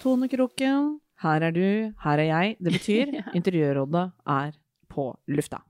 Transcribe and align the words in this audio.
Tone 0.00 0.30
Kroken, 0.32 0.94
her 1.20 1.44
er 1.44 1.52
du, 1.52 1.66
her 2.00 2.20
er 2.22 2.28
jeg. 2.28 2.54
Det 2.64 2.72
betyr 2.72 3.10
Interiørrådet 3.38 4.06
er 4.32 4.54
på 4.88 5.10
lufta. 5.28 5.60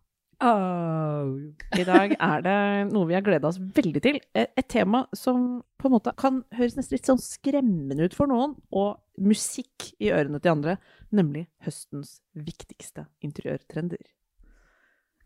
I 0.41 1.85
dag 1.85 2.15
er 2.15 2.45
det 2.47 2.61
noe 2.95 3.09
vi 3.11 3.17
har 3.17 3.25
gleda 3.27 3.51
oss 3.51 3.59
veldig 3.61 4.01
til. 4.01 4.21
Et 4.33 4.55
et 4.57 4.69
tema 4.71 5.03
som 5.13 5.61
på 5.77 5.89
en 5.89 5.97
måte 5.97 6.15
kan 6.17 6.39
høres 6.57 6.79
nesten 6.79 6.97
litt 6.97 7.11
sånn 7.11 7.21
skremmende 7.21 8.07
ut 8.07 8.17
for 8.17 8.31
noen, 8.31 8.55
og 8.71 9.03
musikk 9.21 9.91
i 9.99 10.13
ørene 10.15 10.41
til 10.41 10.55
andre, 10.55 10.79
nemlig 11.13 11.49
høstens 11.67 12.21
viktigste 12.33 13.05
interiørtrender. 13.27 14.01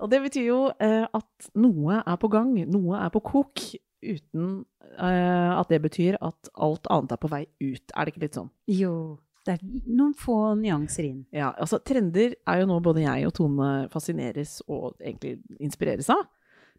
Og 0.02 0.10
det 0.10 0.24
betyr 0.24 0.48
jo 0.48 0.60
eh, 0.82 1.04
at 1.06 1.50
noe 1.54 2.00
er 2.00 2.18
på 2.18 2.32
gang, 2.32 2.50
noe 2.66 2.98
er 2.98 3.12
på 3.14 3.22
kok, 3.22 3.68
uten 4.04 4.48
uh, 4.98 5.52
at 5.58 5.70
det 5.72 5.80
betyr 5.84 6.18
at 6.20 6.50
alt 6.54 6.88
annet 6.92 7.14
er 7.16 7.20
på 7.22 7.30
vei 7.32 7.44
ut. 7.62 7.94
Er 7.94 8.04
det 8.04 8.14
ikke 8.14 8.24
litt 8.26 8.38
sånn? 8.38 8.50
Jo, 8.70 8.94
det 9.44 9.56
er 9.56 9.64
noen 9.84 10.14
få 10.16 10.38
nyanser 10.60 11.08
inn. 11.08 11.22
Ja, 11.34 11.52
altså 11.52 11.80
trender 11.84 12.36
er 12.36 12.60
jo 12.60 12.68
noe 12.70 12.84
både 12.84 13.04
jeg 13.04 13.28
og 13.28 13.34
Tone 13.36 13.70
fascineres 13.92 14.58
og 14.68 14.94
egentlig 15.00 15.38
inspireres 15.60 16.10
av. 16.12 16.24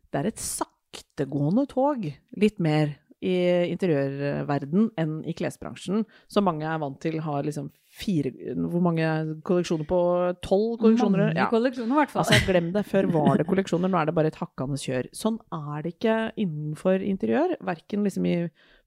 Det 0.10 0.22
er 0.22 0.30
et 0.32 0.42
saktegående 0.42 1.68
tog, 1.70 2.08
litt 2.40 2.62
mer 2.64 2.96
i 3.26 3.36
interiørverden 3.72 4.92
enn 5.02 5.20
i 5.26 5.34
klesbransjen, 5.38 6.04
som 6.30 6.46
mange 6.46 6.68
er 6.68 6.82
vant 6.82 7.00
til 7.02 7.20
har 7.26 7.46
liksom 7.48 7.72
fire 7.96 8.32
Hvor 8.56 8.84
mange 8.84 9.08
kolleksjoner 9.48 9.88
på 9.88 10.00
tolv 10.44 10.78
kolleksjoner? 10.82 11.30
Mange 11.30 11.50
kolleksjoner, 11.54 11.94
i 11.94 12.00
hvert 12.02 12.14
fall. 12.14 12.26
Altså, 12.26 12.40
glem 12.50 12.72
det. 12.76 12.86
Før 12.90 13.10
var 13.14 13.40
det 13.40 13.48
kolleksjoner, 13.50 13.92
nå 13.92 14.00
er 14.00 14.10
det 14.10 14.16
bare 14.18 14.32
et 14.34 14.40
hakkende 14.42 14.80
kjør. 14.82 15.10
Sånn 15.16 15.40
er 15.56 15.86
det 15.86 15.96
ikke 15.96 16.18
innenfor 16.44 17.06
interiør. 17.06 17.56
Verken 17.66 18.08
liksom 18.08 18.28
i 18.30 18.38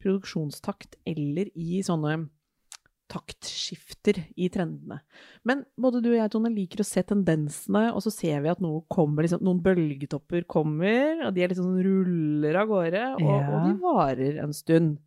produksjonstakt 0.03 0.99
eller 1.09 1.51
i 1.57 1.81
sånne 1.87 2.29
taktskifter 3.09 4.19
i 4.37 4.49
trendene. 4.53 5.01
Men 5.49 5.63
både 5.81 6.03
du 6.05 6.11
og 6.11 6.17
jeg, 6.19 6.31
Tone, 6.35 6.51
liker 6.53 6.83
å 6.83 6.87
se 6.87 7.03
tendensene, 7.09 7.87
og 7.95 8.03
så 8.05 8.13
ser 8.13 8.43
vi 8.45 8.51
at 8.53 8.61
noe 8.65 8.83
kommer, 8.93 9.25
liksom, 9.25 9.43
noen 9.47 9.63
bølgetopper 9.65 10.45
kommer, 10.51 11.25
og 11.27 11.33
de 11.37 11.45
er 11.45 11.53
liksom 11.55 11.79
ruller 11.85 12.59
av 12.61 12.69
gårde, 12.71 13.05
og, 13.17 13.25
Ja. 13.25 13.39
og 13.49 13.67
de 13.69 13.75
varer 13.83 14.43
en 14.45 14.53
stund. 14.57 14.99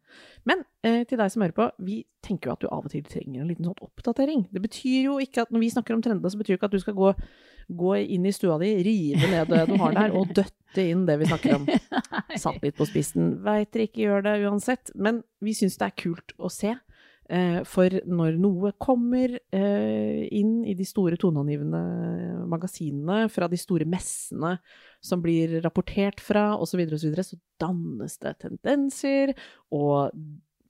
Men 0.44 0.64
eh, 0.84 1.04
til 1.08 1.18
deg 1.22 1.30
som 1.32 1.44
hører 1.46 1.56
på, 1.56 1.70
vi 1.86 2.02
tenker 2.26 2.50
jo 2.50 2.54
at 2.58 2.64
du 2.66 2.68
av 2.72 2.86
og 2.86 2.92
til 2.92 3.04
trenger 3.08 3.42
en 3.44 3.48
liten 3.48 3.66
sånn 3.70 3.86
oppdatering. 3.86 4.48
Det 4.52 4.62
betyr 4.64 5.06
jo 5.06 5.20
ikke 5.24 5.46
at 5.46 5.54
når 5.54 5.60
vi 5.64 5.70
snakker 5.72 5.96
om 5.96 6.02
trendene, 6.04 6.32
så 6.34 6.38
betyr 6.42 6.56
det 6.56 6.60
ikke 6.60 6.70
at 6.72 6.76
du 6.76 6.82
skal 6.84 6.98
gå, 6.98 7.14
gå 7.72 7.94
inn 8.18 8.26
i 8.26 8.34
stua 8.36 8.58
di, 8.60 8.74
rive 8.84 9.30
ned 9.32 9.54
det 9.54 9.68
du 9.70 9.78
har 9.80 9.94
der, 9.96 10.12
og 10.18 10.34
døtte 10.38 10.84
inn 10.84 11.06
det 11.08 11.20
vi 11.22 11.30
snakker 11.30 11.56
om. 11.62 11.70
Satt 12.44 12.60
litt 12.66 12.76
på 12.80 12.88
spissen. 12.90 13.38
Veit 13.46 13.72
dere 13.72 13.88
ikke 13.88 14.04
gjør 14.08 14.26
det 14.28 14.36
uansett. 14.50 14.92
Men 14.96 15.22
vi 15.40 15.54
syns 15.56 15.78
det 15.80 15.92
er 15.92 15.96
kult 16.02 16.34
å 16.42 16.50
se. 16.52 16.74
Eh, 17.32 17.62
For 17.68 17.94
når 18.12 18.36
noe 18.42 18.74
kommer 18.82 19.38
eh, 19.56 20.28
inn 20.36 20.66
i 20.68 20.76
de 20.76 20.88
store 20.88 21.16
toneangivende 21.20 21.82
magasinene 22.52 23.30
fra 23.32 23.48
de 23.52 23.60
store 23.60 23.88
messene 23.88 24.58
som 25.00 25.24
blir 25.24 25.62
rapportert 25.64 26.20
fra 26.20 26.52
osv., 26.58 26.84
så, 26.92 27.08
videre, 27.08 27.24
så 27.24 27.40
dannes 27.62 28.18
det 28.20 28.36
tendenser. 28.44 29.32
Og 29.72 30.12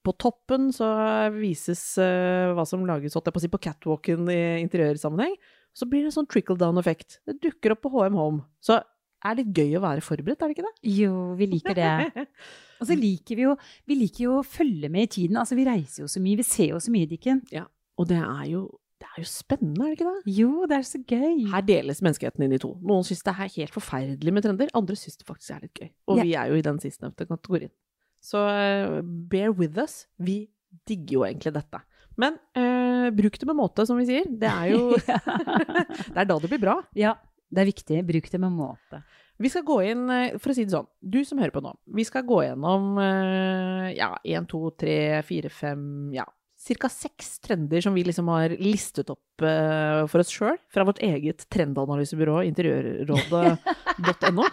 på 0.06 0.14
toppen 0.22 0.70
så 0.74 0.92
vises 1.34 1.82
eh, 2.02 2.54
hva 2.54 2.66
som 2.70 2.86
lages 2.86 3.18
på, 3.18 3.42
på 3.58 3.64
catwalken 3.66 4.30
i 4.30 4.42
interiørsammenheng. 4.62 5.34
Så 5.74 5.88
blir 5.90 6.04
det 6.04 6.12
en 6.12 6.20
sånn 6.20 6.30
trickle 6.30 6.60
down-effekt. 6.60 7.22
Det 7.26 7.40
dukker 7.42 7.74
opp 7.74 7.86
på 7.86 7.94
HM 7.96 8.18
Home. 8.20 8.46
Så 8.62 8.82
er 9.26 9.38
litt 9.38 9.52
gøy 9.56 9.78
å 9.78 9.82
være 9.84 10.04
forberedt, 10.06 10.42
er 10.42 10.52
det 10.52 10.58
ikke 10.58 10.68
det? 10.68 10.92
Jo, 10.98 11.14
vi 11.40 11.48
liker 11.52 11.78
det. 11.78 12.26
Og 12.82 12.88
så 12.90 12.96
liker 12.98 13.38
vi 13.38 13.44
jo, 13.46 13.56
vi 13.86 13.98
liker 14.00 14.24
jo 14.26 14.38
å 14.40 14.46
følge 14.48 14.90
med 14.90 15.06
i 15.06 15.12
tiden. 15.20 15.38
Altså, 15.38 15.58
vi 15.59 15.66
reiser 15.68 16.04
jo 16.04 16.08
så 16.09 16.22
mye, 16.24 16.40
vi 16.40 16.46
ser 16.48 16.72
jo 16.74 16.80
så 16.82 16.94
mye, 16.94 17.09
Dikken. 17.12 17.44
Ja. 17.54 17.68
Og 18.02 18.08
det 18.10 18.18
er 18.18 18.46
jo, 18.50 18.64
det 19.02 19.10
er 19.12 19.22
jo 19.22 19.28
spennende, 19.30 19.86
er 19.86 19.92
det 19.92 20.00
ikke 20.00 20.10
det? 20.16 20.34
Jo, 20.40 20.50
det 20.70 20.80
er 20.80 20.88
så 20.90 21.02
gøy. 21.06 21.44
Her 21.54 21.66
deles 21.68 22.02
menneskeheten 22.02 22.48
inn 22.48 22.56
i 22.58 22.62
to. 22.62 22.72
Noen 22.81 23.06
syns 23.06 23.22
det 23.28 23.36
er 23.36 23.54
helt 23.60 23.76
forferdelig 23.76 24.34
med 24.34 24.48
trender, 24.48 24.74
andre 24.78 24.98
syns 24.98 25.20
det 25.22 25.28
faktisk 25.30 25.54
er 25.58 25.64
litt 25.68 25.84
gøy. 25.84 25.92
Og 26.10 26.18
Ja. 26.22 26.26
vi 26.26 26.34
er 26.42 26.50
jo 26.50 26.58
i 26.58 26.66
den 26.66 26.81
sistnevnte 26.81 27.30
kategorien. 27.30 27.74
Så 28.22 28.42
uh, 28.42 29.00
bear 29.06 29.54
with 29.54 29.78
us. 29.81 30.06
Vi 30.18 30.44
digger 30.90 31.20
jo 31.20 31.26
egentlig 31.30 31.54
dette. 31.58 31.80
Men 32.22 32.36
uh, 32.58 33.10
bruk 33.18 33.38
det 33.42 33.48
med 33.50 33.58
måte, 33.58 33.86
som 33.90 33.98
vi 34.02 34.06
sier. 34.10 34.26
Det 34.26 34.50
er 34.50 34.74
jo 34.74 34.96
Det 36.14 36.18
er 36.18 36.26
da 36.30 36.38
det 36.42 36.50
blir 36.52 36.62
bra. 36.62 36.80
Ja, 36.98 37.16
det 37.51 37.63
er 37.63 37.69
viktig. 37.69 38.01
Bruk 38.07 38.31
det 38.31 38.41
med 38.41 38.56
måte. 38.56 39.03
Vi 39.41 39.50
skal 39.50 39.66
gå 39.66 39.79
inn, 39.89 40.06
eh, 40.13 40.38
for 40.38 40.53
å 40.53 40.56
si 40.56 40.66
det 40.67 40.75
sånn, 40.75 40.89
du 41.01 41.23
som 41.25 41.39
hører 41.41 41.53
på 41.56 41.63
nå, 41.66 41.73
vi 41.97 42.06
skal 42.06 42.28
gå 42.28 42.44
gjennom 42.45 42.94
eh, 43.01 43.88
ja, 43.97 44.13
én, 44.22 44.45
to, 44.50 44.69
tre, 44.78 45.23
fire, 45.25 45.50
fem, 45.50 45.81
ja, 46.13 46.28
ca. 46.62 46.89
seks 46.94 47.39
trender 47.41 47.81
som 47.81 47.95
vi 47.97 48.03
liksom 48.06 48.29
har 48.29 48.53
listet 48.62 49.09
opp 49.09 49.41
uh, 49.41 50.06
for 50.12 50.22
oss 50.22 50.29
sjøl, 50.29 50.59
fra 50.69 50.85
vårt 50.85 51.01
eget 51.01 51.47
trendanalysebyrå 51.50 52.44
interiørrådet.no. 52.51 54.45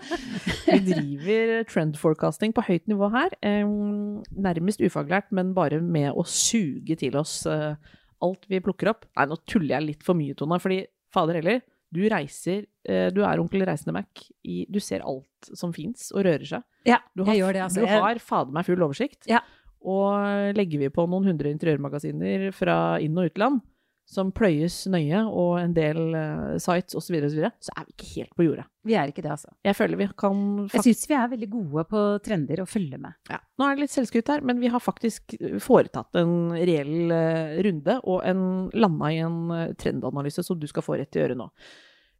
vi 0.66 0.78
driver 0.84 1.54
trendforecasting 1.70 2.52
på 2.56 2.66
høyt 2.68 2.90
nivå 2.92 3.08
her, 3.16 3.38
Um, 3.40 4.20
nærmest 4.36 4.82
ufaglært, 4.84 5.30
men 5.32 5.54
bare 5.56 5.80
med 5.80 6.12
å 6.12 6.26
suge 6.28 6.98
til 7.00 7.16
oss 7.16 7.40
uh, 7.48 7.72
alt 8.20 8.44
vi 8.50 8.60
plukker 8.60 8.92
opp. 8.92 9.06
Nei, 9.16 9.26
nå 9.30 9.38
tuller 9.48 9.78
jeg 9.78 9.86
litt 9.86 10.04
for 10.04 10.18
mye, 10.18 10.36
Tone, 10.36 10.60
fordi 10.60 10.82
fader 11.14 11.40
heller, 11.40 11.62
du 11.92 12.02
reiser, 12.08 12.66
eh, 12.86 13.08
du 13.10 13.22
er 13.26 13.40
onkel 13.42 13.64
Reisende 13.66 13.92
Mac, 13.96 14.22
i, 14.46 14.64
du 14.70 14.78
ser 14.80 15.02
alt 15.02 15.50
som 15.58 15.72
fins 15.74 16.10
og 16.14 16.24
rører 16.24 16.46
seg. 16.46 16.62
Ja, 16.86 16.98
Du 17.16 17.24
har, 17.24 17.34
jeg 17.34 17.42
gjør 17.42 17.52
det. 17.58 17.62
Altså. 17.66 17.80
du 17.80 17.86
har 17.90 18.18
fader 18.22 18.52
meg 18.54 18.64
full 18.68 18.82
oversikt. 18.86 19.26
Ja. 19.30 19.40
Og 19.80 20.54
legger 20.56 20.78
vi 20.82 20.88
på 20.92 21.06
noen 21.08 21.24
hundre 21.30 21.50
interiørmagasiner 21.54 22.50
fra 22.52 22.98
inn- 23.00 23.16
og 23.18 23.30
utland, 23.30 23.60
som 24.10 24.32
pløyes 24.34 24.82
nøye, 24.90 25.20
og 25.28 25.60
en 25.60 25.74
del 25.76 26.00
uh, 26.16 26.56
sites 26.58 26.96
osv., 26.98 27.06
så, 27.06 27.14
videre, 27.14 27.28
og 27.28 27.32
så, 27.32 27.38
videre, 27.38 27.50
så 27.62 27.74
er 27.76 27.86
vi 27.86 27.94
ikke 27.94 28.08
helt 28.16 28.32
på 28.38 28.46
jordet. 28.46 28.64
Vi 28.88 28.96
er 28.98 29.12
ikke 29.12 29.22
det, 29.22 29.34
altså. 29.36 29.52
Jeg 29.66 29.76
føler 29.76 30.00
vi 30.00 30.08
kan 30.18 30.40
Jeg 30.72 30.84
syns 30.86 31.04
vi 31.10 31.16
er 31.18 31.30
veldig 31.34 31.48
gode 31.52 31.84
på 31.90 32.02
trender 32.24 32.62
å 32.62 32.68
følge 32.68 32.98
med. 33.02 33.18
ja. 33.30 33.38
Nå 33.60 33.68
er 33.68 33.76
det 33.76 33.84
litt 33.84 33.94
selvskryt 33.94 34.32
her, 34.32 34.42
men 34.46 34.62
vi 34.62 34.72
har 34.72 34.82
faktisk 34.82 35.36
foretatt 35.62 36.18
en 36.18 36.34
reell 36.56 37.14
uh, 37.14 37.60
runde, 37.66 38.00
og 38.02 38.26
en, 38.26 38.42
landa 38.74 39.12
i 39.14 39.20
en 39.22 39.38
uh, 39.52 39.62
trendanalyse 39.78 40.44
som 40.46 40.58
du 40.58 40.66
skal 40.70 40.86
få 40.86 40.98
rett 40.98 41.18
i 41.18 41.22
øret 41.22 41.38
nå. 41.38 41.50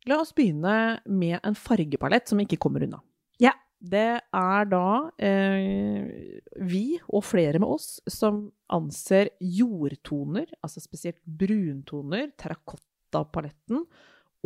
La 0.09 0.21
oss 0.23 0.33
begynne 0.37 1.01
med 1.11 1.41
en 1.45 1.59
fargepalett 1.59 2.31
som 2.31 2.41
ikke 2.41 2.61
kommer 2.61 2.87
unna. 2.87 3.03
Ja. 3.43 3.53
Det 3.81 4.21
er 4.21 4.67
da 4.69 4.87
eh, 5.17 6.09
vi, 6.61 6.85
og 7.09 7.25
flere 7.25 7.61
med 7.63 7.71
oss, 7.73 7.95
som 8.13 8.43
anser 8.69 9.33
jordtoner, 9.41 10.51
altså 10.61 10.83
spesielt 10.85 11.21
bruntoner, 11.25 12.29
terrakottapaletten 12.37 13.87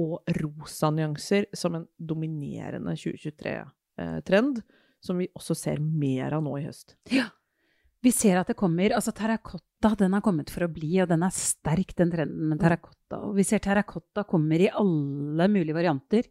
og 0.00 0.34
rosa 0.39 0.91
nyanser 0.94 1.49
som 1.55 1.81
en 1.81 1.87
dominerende 1.99 2.94
2023-trend, 2.99 4.61
som 5.05 5.19
vi 5.19 5.31
også 5.35 5.56
ser 5.58 5.82
mer 5.82 6.38
av 6.38 6.44
nå 6.47 6.55
i 6.61 6.69
høst. 6.69 6.97
Ja, 7.14 7.29
Vi 8.05 8.12
ser 8.12 8.37
at 8.37 8.50
det 8.50 8.58
kommer 8.61 8.93
Altså, 8.93 9.14
terrakotta 9.17 9.94
den 9.97 10.12
har 10.12 10.23
kommet 10.25 10.50
for 10.53 10.67
å 10.67 10.73
bli, 10.73 10.93
og 11.03 11.08
den 11.08 11.23
er 11.25 11.32
sterk, 11.35 11.94
den 11.97 12.11
trenden 12.12 12.50
med 12.50 12.61
terrakotta. 12.61 13.19
Og 13.25 13.35
vi 13.38 13.44
ser 13.49 13.62
terrakotta 13.64 14.25
kommer 14.29 14.61
i 14.61 14.70
alle 14.70 15.49
mulige 15.49 15.76
varianter. 15.76 16.29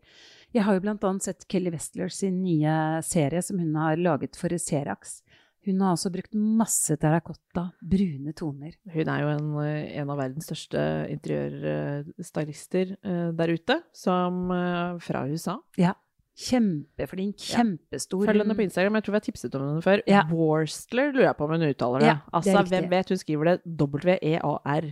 Jeg 0.54 0.68
har 0.68 0.78
jo 0.78 0.84
annet 0.86 1.26
sett 1.26 1.48
Kelly 1.50 1.72
Westler 1.74 2.12
sin 2.14 2.44
nye 2.44 3.02
serie 3.06 3.42
som 3.42 3.58
hun 3.62 3.74
har 3.80 3.98
laget 3.98 4.38
for 4.38 4.54
Serax. 4.62 5.22
Hun 5.64 5.80
har 5.80 5.96
også 5.96 6.12
brukt 6.12 6.34
masse 6.36 6.98
terrakotta, 7.00 7.70
brune 7.80 8.34
toner. 8.36 8.76
Hun 8.92 9.10
er 9.10 9.22
jo 9.24 9.30
en, 9.32 9.52
eh, 9.64 9.94
en 10.02 10.12
av 10.12 10.20
verdens 10.20 10.50
største 10.50 10.82
interiørstylister 11.14 12.98
eh, 13.00 13.30
der 13.38 13.54
ute, 13.56 13.80
som 13.96 14.52
eh, 14.52 15.00
fra 15.00 15.24
USA. 15.32 15.58
Ja. 15.80 15.96
Kjempeflink, 16.34 17.38
kjempestor. 17.40 18.26
Følg 18.28 18.44
henne 18.44 18.58
på 18.58 18.66
Instagram, 18.66 18.98
jeg 18.98 19.06
tror 19.06 19.14
vi 19.14 19.20
har 19.22 19.28
tipset 19.30 19.56
om 19.56 19.68
henne 19.70 19.86
før. 19.86 20.04
Ja. 20.10 20.26
Warstler 20.34 21.14
lurer 21.14 21.30
jeg 21.30 21.38
på 21.40 21.48
om 21.48 21.56
hun 21.56 21.68
uttaler 21.70 22.04
det. 22.04 22.10
Ja, 22.12 22.18
det 22.26 22.40
altså, 22.42 22.64
hvem 22.74 22.90
vet? 22.92 23.14
Hun 23.14 23.22
skriver 23.22 23.52
det 23.52 23.58
W-E-A-R. 23.80 24.90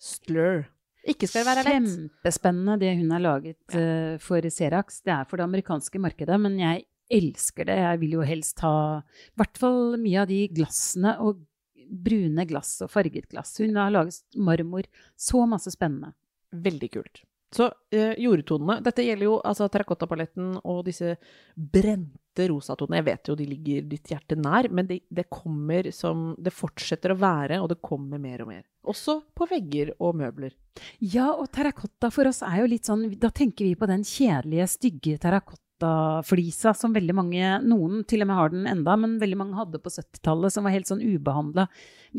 Slur. 0.00 0.64
Ikke 1.04 1.28
skal 1.28 1.42
det 1.42 1.50
være 1.50 1.64
lett. 1.66 1.88
Kjempespennende 1.88 2.78
det 2.80 2.92
hun 3.00 3.12
har 3.12 3.22
laget 3.22 3.76
uh, 3.76 4.14
for 4.22 4.50
Serax. 4.50 5.02
Det 5.04 5.12
er 5.12 5.26
for 5.28 5.40
det 5.40 5.46
amerikanske 5.46 6.00
markedet, 6.00 6.38
men 6.40 6.56
jeg 6.60 6.86
elsker 7.12 7.68
det. 7.68 7.76
Jeg 7.82 8.00
vil 8.00 8.16
jo 8.18 8.24
helst 8.24 8.62
ha 8.64 8.76
i 9.00 9.36
hvert 9.40 9.60
fall 9.60 9.98
mye 10.00 10.22
av 10.22 10.30
de 10.30 10.40
glassene 10.54 11.18
og 11.20 11.44
brune 11.84 12.46
glass 12.48 12.78
og 12.84 12.90
farget 12.92 13.28
glass. 13.28 13.52
Hun 13.60 13.76
har 13.76 13.92
laget 13.92 14.22
marmor. 14.36 14.88
Så 15.16 15.44
masse 15.48 15.74
spennende. 15.74 16.14
Veldig 16.54 16.90
kult. 16.96 17.24
Så 17.54 17.68
eh, 17.94 18.16
jordtonene 18.18 18.80
Dette 18.82 19.04
gjelder 19.06 19.28
jo 19.28 19.38
altså 19.46 19.68
terrakottapaletten 19.70 20.56
og 20.64 20.84
disse 20.88 21.14
brente 21.54 22.18
rosatonene. 22.50 23.00
Jeg 23.00 23.06
vet 23.08 23.30
jo 23.30 23.36
de 23.38 23.46
ligger 23.48 23.88
ditt 23.88 24.10
hjerte 24.12 24.36
nær, 24.38 24.68
men 24.74 24.88
det, 24.88 25.00
det 25.08 25.26
kommer 25.32 25.90
som 25.94 26.32
Det 26.40 26.52
fortsetter 26.54 27.14
å 27.14 27.18
være, 27.20 27.60
og 27.62 27.70
det 27.72 27.80
kommer 27.84 28.20
mer 28.22 28.44
og 28.44 28.50
mer. 28.50 28.62
Også 28.90 29.20
på 29.36 29.48
vegger 29.48 29.94
og 30.02 30.18
møbler. 30.20 30.54
Ja, 30.98 31.30
og 31.32 31.48
terrakotta 31.54 32.10
for 32.12 32.28
oss 32.28 32.42
er 32.44 32.60
jo 32.60 32.70
litt 32.70 32.88
sånn 32.88 33.06
Da 33.20 33.30
tenker 33.32 33.64
vi 33.64 33.76
på 33.78 33.88
den 33.88 34.04
kjedelige, 34.04 34.66
stygge 34.74 35.16
terrakottaflisa 35.22 36.74
som 36.76 36.94
veldig 36.96 37.16
mange 37.16 37.56
Noen 37.64 38.04
til 38.08 38.24
og 38.24 38.30
med 38.30 38.40
har 38.40 38.54
den 38.54 38.68
enda, 38.70 38.98
men 39.00 39.18
veldig 39.22 39.40
mange 39.40 39.58
hadde 39.60 39.80
på 39.82 39.92
70-tallet, 39.94 40.54
som 40.54 40.66
var 40.66 40.74
helt 40.74 40.90
sånn 40.90 41.04
ubehandla. 41.04 41.68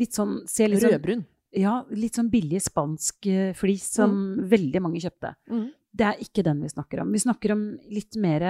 Litt 0.00 0.16
sånn 0.16 0.40
ser 0.50 0.72
litt 0.72 0.84
sånn 0.84 0.96
Rødbrun. 0.96 1.26
Ja, 1.56 1.80
litt 1.94 2.18
sånn 2.18 2.28
billig 2.28 2.60
spansk 2.66 3.28
eh, 3.30 3.52
flis 3.56 3.86
som 3.96 4.36
veldig 4.50 4.82
mange 4.84 5.00
kjøpte. 5.00 5.36
Mm. 5.48 5.68
Det 5.96 6.04
er 6.04 6.18
ikke 6.20 6.44
den 6.44 6.60
vi 6.60 6.68
snakker 6.68 7.00
om. 7.00 7.12
Vi 7.14 7.22
snakker 7.22 7.54
om 7.54 7.62
litt 7.88 8.18
mer 8.20 8.44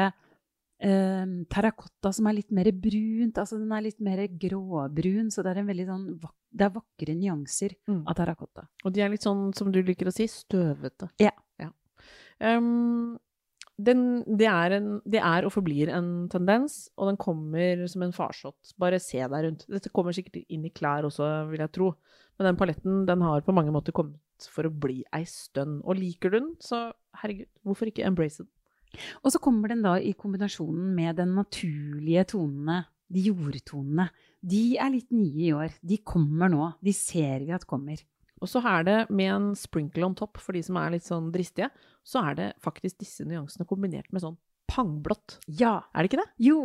eh, 0.81 1.27
terrakotta 1.53 2.13
som 2.13 2.27
er 2.31 2.39
litt 2.41 2.51
mer 2.53 2.71
brunt. 2.73 3.39
Altså 3.39 3.59
den 3.59 3.73
er 3.73 3.83
litt 3.87 4.01
mer 4.01 4.25
gråbrun, 4.29 5.31
så 5.33 5.43
det 5.43 5.55
er 5.57 5.63
en 5.63 5.87
sånn 5.87 6.09
Det 6.57 6.65
er 6.65 6.71
vakre 6.73 7.15
nyanser 7.15 7.75
Mm. 7.89 8.03
av 8.07 8.15
terrakotta. 8.17 8.67
Og 8.85 8.93
de 8.93 9.01
er 9.03 9.11
litt 9.11 9.23
sånn, 9.23 9.55
som 9.55 9.71
du 9.73 9.83
liker 9.83 10.07
å 10.07 10.13
si, 10.13 10.25
støvete. 10.27 11.11
Ja. 11.21 11.31
Um, 12.39 13.19
den, 13.79 14.23
det, 14.39 14.47
er 14.49 14.71
en, 14.79 15.01
det 15.05 15.21
er 15.21 15.45
og 15.47 15.53
forblir 15.53 15.89
en 15.93 16.29
tendens, 16.33 16.89
og 16.97 17.09
den 17.11 17.17
kommer 17.21 17.87
som 17.89 18.03
en 18.07 18.13
farsott. 18.13 18.73
Bare 18.81 18.99
se 19.01 19.19
deg 19.21 19.45
rundt. 19.45 19.67
Dette 19.69 19.93
kommer 19.93 20.13
sikkert 20.17 20.45
inn 20.49 20.65
i 20.65 20.73
klær 20.73 21.05
også, 21.09 21.49
vil 21.51 21.61
jeg 21.65 21.73
tro. 21.77 21.91
Men 22.39 22.51
den 22.51 22.57
paletten 22.61 23.05
den 23.09 23.25
har 23.25 23.45
på 23.45 23.55
mange 23.57 23.73
måter 23.73 23.93
kommet 23.97 24.17
for 24.53 24.69
å 24.69 24.73
bli 24.73 25.03
ei 25.17 25.25
stønn. 25.29 25.79
Og 25.85 25.97
liker 25.97 26.33
du 26.33 26.39
den, 26.41 26.51
så 26.61 26.91
herregud, 27.23 27.49
hvorfor 27.65 27.89
ikke 27.93 28.05
embrace 28.09 28.43
den? 28.43 28.49
Og 29.23 29.33
så 29.35 29.41
kommer 29.43 29.73
den 29.73 29.85
da 29.85 29.97
i 29.99 30.15
kombinasjonen 30.19 30.93
med 30.97 31.19
den 31.21 31.35
naturlige 31.37 32.27
tonene, 32.33 32.85
de 33.13 33.29
jordtonene. 33.29 34.09
De 34.43 34.63
er 34.83 34.93
litt 34.93 35.13
nye 35.15 35.45
i 35.47 35.53
år. 35.55 35.77
De 35.83 36.01
kommer 36.03 36.51
nå. 36.51 36.73
De 36.83 36.95
ser 36.97 37.45
vi 37.47 37.55
at 37.55 37.67
kommer. 37.69 38.03
Og 38.43 38.51
så 38.51 38.61
er 38.69 38.87
det 38.87 38.97
med 39.09 39.31
en 39.33 39.47
sprinkle 39.57 40.05
on 40.05 40.17
top 40.19 40.41
for 40.43 40.57
de 40.57 40.63
som 40.65 40.77
er 40.81 40.93
litt 40.97 41.07
sånn 41.07 41.31
dristige, 41.33 41.71
så 42.07 42.25
er 42.31 42.37
det 42.39 42.49
faktisk 42.63 42.99
disse 43.01 43.25
nyansene 43.27 43.67
kombinert 43.69 44.11
med 44.13 44.25
sånn 44.25 44.37
pangblått. 44.71 45.39
Ja. 45.47 45.79
Er 45.95 46.05
det 46.05 46.11
ikke 46.11 46.21
det? 46.21 46.29
Jo. 46.43 46.59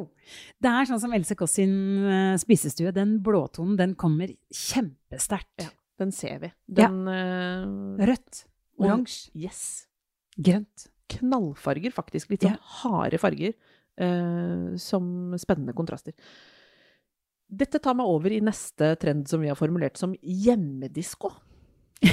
Det 0.62 0.72
er 0.72 0.90
sånn 0.90 1.02
som 1.04 1.14
Else 1.16 1.38
Kåss 1.38 1.60
sin 1.60 1.76
eh, 2.10 2.40
spisestue. 2.42 2.92
Den 2.96 3.20
blåtonen, 3.24 3.78
den 3.80 3.96
kommer 4.00 4.34
kjempesterkt. 4.50 5.64
Ja. 5.64 5.72
Den 6.02 6.12
ser 6.16 6.40
vi. 6.42 6.50
Den 6.66 7.04
ja. 7.06 8.06
Rødt. 8.10 8.46
Oransje. 8.82 9.30
Yes. 9.38 9.62
Grønt. 10.42 10.88
Knallfarger, 11.12 11.94
faktisk. 11.96 12.32
Litt 12.34 12.46
sånn 12.48 12.58
yeah. 12.58 12.82
harde 12.82 13.22
farger. 13.22 13.56
eh, 14.02 14.78
som 14.80 15.36
spennende 15.40 15.76
kontraster. 15.78 16.16
Dette 17.52 17.82
tar 17.84 17.98
meg 18.00 18.08
over 18.08 18.32
i 18.32 18.40
neste 18.44 18.94
trend 19.02 19.28
som 19.28 19.42
vi 19.44 19.50
har 19.52 19.60
formulert 19.60 20.00
som 20.00 20.16
hjemmedisko. 20.22 21.34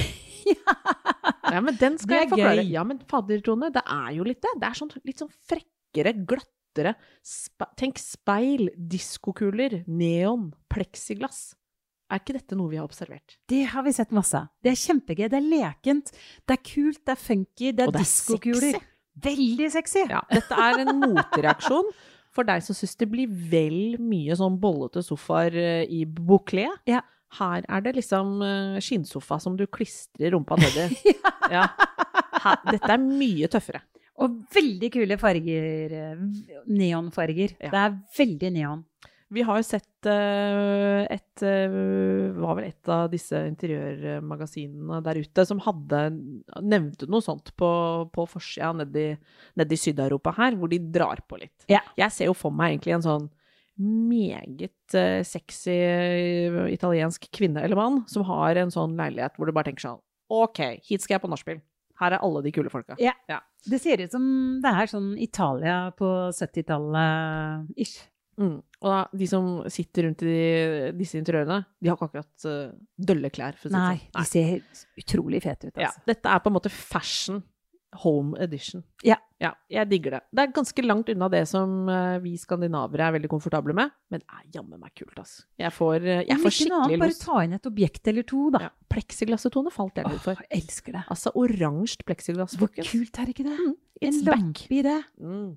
Ja, 1.49 1.59
men 1.65 1.75
den 1.79 1.95
skal 1.97 2.23
jeg 2.23 2.29
forklare. 2.31 2.61
gøy. 2.61 2.71
Ja, 2.75 2.83
men 2.85 2.99
fader, 3.09 3.39
Tone, 3.45 3.71
det 3.73 3.81
er 3.81 4.09
jo 4.13 4.25
litt 4.27 4.41
det. 4.43 4.51
Det 4.61 4.67
er 4.69 4.77
sånn, 4.77 4.91
litt 5.07 5.21
sånn 5.21 5.31
frekkere, 5.49 6.13
glattere. 6.29 6.93
Spe 7.25 7.67
tenk 7.79 7.97
speil, 8.01 8.69
diskokuler, 8.77 9.79
neon, 9.89 10.51
pleksiglass. 10.69 11.55
Er 12.09 12.21
ikke 12.21 12.37
dette 12.39 12.57
noe 12.57 12.71
vi 12.71 12.79
har 12.79 12.87
observert? 12.87 13.37
Det 13.49 13.63
har 13.69 13.85
vi 13.85 13.93
sett 13.93 14.13
masse 14.15 14.37
av. 14.37 14.49
Det 14.65 14.71
er 14.71 14.79
kjempegøy. 14.81 15.27
Det 15.29 15.37
er 15.37 15.49
lekent. 15.51 16.13
Det 16.49 16.55
er 16.55 16.63
kult. 16.65 17.01
Det 17.05 17.13
er 17.13 17.21
funky. 17.21 17.69
Er 17.69 17.77
det 17.77 17.85
er 17.85 17.97
diskokuler. 17.99 18.79
Veldig 19.23 19.69
sexy. 19.73 20.05
Ja, 20.09 20.21
dette 20.31 20.55
er 20.55 20.83
en 20.85 20.99
motreaksjon 21.01 21.89
for 22.35 22.45
deg 22.45 22.61
som 22.63 22.77
syns 22.77 22.93
det 22.99 23.07
blir 23.09 23.29
vel 23.51 23.95
mye 23.99 24.35
sånn 24.37 24.59
bollete 24.61 25.01
sofaer 25.03 25.55
eh, 25.57 25.83
i 25.89 26.03
bouclé. 26.05 26.67
Ja. 26.89 27.01
Her 27.39 27.65
er 27.69 27.83
det 27.85 27.95
liksom 27.99 28.39
eh, 28.45 28.77
skinnsofa 28.81 29.37
som 29.41 29.57
du 29.57 29.65
klistrer 29.69 30.33
rumpa 30.33 30.57
nedi. 30.61 30.87
ja. 31.55 31.67
Her, 32.39 32.61
dette 32.69 32.89
er 32.95 33.01
mye 33.03 33.49
tøffere. 33.51 33.81
Og 34.19 34.39
veldig 34.53 34.89
kule 34.93 35.17
farger. 35.21 35.93
eh, 35.95 36.63
Neonfarger. 36.69 37.53
Ja. 37.59 37.69
Det 37.73 37.83
er 37.85 37.97
veldig 38.17 38.53
neon. 38.57 38.85
Vi 39.29 39.43
har 39.45 39.59
jo 39.59 39.65
sett 39.65 40.07
eh, 40.09 41.03
et 41.13 41.43
eh, 41.45 41.73
Var 42.33 42.55
vel 42.57 42.65
et 42.65 42.89
av 42.89 43.09
disse 43.11 43.37
interiørmagasinene 43.51 45.01
der 45.05 45.19
ute 45.21 45.45
som 45.45 45.61
hadde 45.61 46.01
Nevnte 46.65 47.09
noe 47.09 47.21
sånt 47.21 47.51
på, 47.59 47.69
på 48.13 48.25
forsida 48.29 48.71
nedi, 48.81 49.11
nedi 49.59 49.77
Syd-Europa 49.77 50.33
her, 50.39 50.57
hvor 50.57 50.71
de 50.71 50.81
drar 50.81 51.21
på 51.29 51.37
litt. 51.41 51.67
Ja. 51.69 51.83
Jeg 51.99 52.15
ser 52.15 52.31
jo 52.31 52.37
for 52.37 52.55
meg 52.55 52.73
egentlig 52.73 52.97
en 52.97 53.05
sånn 53.05 53.29
meget 53.79 54.97
eh, 54.97 55.21
sexy 55.23 55.77
italiensk 56.73 57.29
kvinne 57.31 57.61
eller 57.63 57.79
mann 57.79 58.01
som 58.11 58.25
har 58.27 58.57
en 58.59 58.73
sånn 58.73 58.97
leilighet 58.99 59.37
hvor 59.37 59.47
du 59.47 59.55
bare 59.55 59.69
tenker 59.69 59.85
sånn 59.85 60.01
OK, 60.29 60.59
hit 60.85 61.01
skal 61.01 61.15
jeg 61.15 61.23
på 61.23 61.29
nachspiel. 61.31 61.61
Her 61.99 62.15
er 62.15 62.23
alle 62.23 62.41
de 62.45 62.51
kule 62.53 62.69
folka. 62.71 62.95
Ja. 63.01 63.15
Ja. 63.27 63.39
Det 63.65 63.79
ser 63.81 64.01
ut 64.03 64.13
som 64.13 64.25
det 64.63 64.71
er 64.71 64.91
sånn 64.91 65.09
Italia 65.19 65.79
på 65.97 66.07
70-tallet-ish. 66.37 67.97
Mm. 68.39 68.59
Og 68.81 69.09
de 69.19 69.27
som 69.27 69.47
sitter 69.67 70.05
rundt 70.07 70.21
i 70.23 70.91
disse 70.95 71.19
interiørene, 71.19 71.65
de 71.83 71.89
har 71.89 71.97
ikke 71.97 72.07
akkurat 72.13 72.45
eh, 72.47 72.71
dølle 72.97 73.29
klær. 73.35 73.57
For 73.59 73.67
å 73.67 73.71
si 73.73 73.75
Nei, 73.75 73.95
sånn. 73.99 74.13
de 74.15 74.25
ser 74.29 75.03
utrolig 75.03 75.41
fete 75.43 75.67
ut, 75.67 75.73
Ja, 75.77 75.89
altså. 75.89 76.05
dette 76.07 76.29
er 76.31 76.39
på 76.39 76.47
en 76.47 76.55
måte 76.55 76.71
fashion 76.71 77.41
home 78.03 78.37
edition. 78.39 78.83
Ja. 79.03 79.15
ja. 79.41 79.49
Jeg 79.67 79.89
digger 79.89 80.11
det. 80.11 80.19
Det 80.31 80.43
er 80.43 80.51
ganske 80.53 80.83
langt 80.85 81.07
unna 81.09 81.27
det 81.33 81.41
som 81.49 81.89
eh, 81.89 82.19
vi 82.21 82.35
skandinavere 82.37 83.07
er 83.07 83.15
veldig 83.17 83.31
komfortable 83.31 83.73
med, 83.73 83.89
men 84.13 84.21
det 84.21 84.27
er 84.29 84.43
jammen 84.59 84.79
meg 84.79 84.93
kult, 84.95 85.17
altså. 85.17 85.43
Jeg 85.59 85.73
får, 85.73 85.95
eh, 86.05 86.21
jeg 86.29 86.37
får 86.43 86.53
ikke 86.53 86.81
lyst. 86.93 86.99
bare 87.01 87.17
ta 87.25 87.37
inn 87.47 87.55
et 87.57 87.65
objekt 87.71 88.07
eller 88.13 88.27
to, 88.29 88.43
da. 88.53 88.61
Ja. 88.67 88.69
Pleksiglassetone 88.93 89.73
falt 89.73 89.97
jeg 89.97 90.05
litt 90.05 90.27
Åh, 90.29 90.43
jeg 90.45 90.61
elsker 90.61 90.95
det. 90.99 91.03
Altså 91.09 91.33
oransje 91.35 92.05
pleksiglass, 92.05 92.55
Hvor 92.61 92.69
kult 92.77 93.19
er 93.25 93.33
ikke 93.33 93.43
det? 93.49 93.57
Mm, 93.59 93.73
En 94.01 94.13
It's 94.13 94.23
back. 94.23 94.37
lampe 94.39 94.77
i 94.77 94.83
det. 94.85 94.99
Mm, 95.19 95.49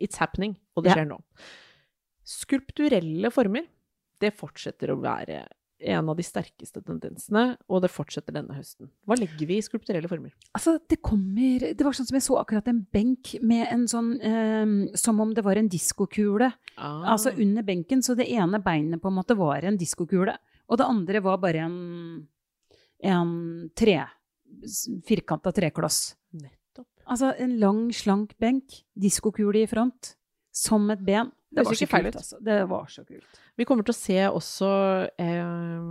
it's 0.00 0.16
happening, 0.22 0.56
og 0.76 0.84
det 0.86 0.94
Ja. 0.94 1.00
skjer 1.02 1.10
nå. 1.10 1.18
Skulpturelle 2.30 3.32
former, 3.34 3.66
det 4.20 4.34
fortsetter 4.38 4.92
å 4.92 5.00
være 5.00 5.44
en 5.90 6.10
av 6.12 6.18
de 6.18 6.24
sterkeste 6.24 6.82
tendensene, 6.84 7.54
og 7.72 7.80
det 7.82 7.88
fortsetter 7.88 8.34
denne 8.36 8.52
høsten. 8.52 8.90
Hva 9.08 9.16
legger 9.16 9.48
vi 9.48 9.56
i 9.56 9.64
skulpturelle 9.64 10.10
former? 10.10 10.34
Altså, 10.52 10.74
det 10.92 10.98
kommer 11.00 11.70
Det 11.72 11.86
var 11.86 11.96
sånn 11.96 12.10
som 12.10 12.18
jeg 12.18 12.26
så 12.26 12.36
akkurat 12.36 12.68
en 12.68 12.82
benk 12.92 13.32
med 13.40 13.64
en 13.72 13.86
sånn 13.88 14.10
eh, 14.20 14.74
Som 15.00 15.22
om 15.24 15.32
det 15.32 15.44
var 15.46 15.56
en 15.56 15.70
diskokule. 15.72 16.50
Ah. 16.76 17.14
Altså 17.14 17.32
under 17.32 17.64
benken, 17.64 18.04
så 18.04 18.14
det 18.18 18.28
ene 18.28 18.60
beinet 18.60 19.00
på 19.00 19.08
en 19.08 19.16
måte 19.16 19.38
var 19.40 19.64
en 19.64 19.80
diskokule. 19.80 20.36
Og 20.68 20.78
det 20.78 20.86
andre 20.86 21.24
var 21.24 21.40
bare 21.40 21.64
en 21.64 21.80
en 23.02 23.70
tre 23.76 24.02
firkanta 25.06 25.52
trekloss. 25.52 26.14
Nettopp. 26.36 26.88
Altså 27.06 27.32
en 27.40 27.56
lang, 27.60 27.84
slank 27.94 28.36
benk, 28.42 28.82
diskokule 28.94 29.64
i 29.64 29.68
front, 29.70 30.14
som 30.52 30.90
et 30.92 31.02
ben. 31.04 31.32
Det 31.50 31.64
var 31.66 31.74
så 31.74 31.86
kult, 31.90 32.06
ut. 32.06 32.16
altså. 32.20 32.36
Det 32.46 32.58
var 32.70 32.90
så 32.92 33.02
kult. 33.04 33.40
Vi 33.58 33.64
kommer 33.66 33.86
til 33.86 33.94
å 33.94 33.98
se 33.98 34.18
også 34.30 34.68
eh, 35.18 35.88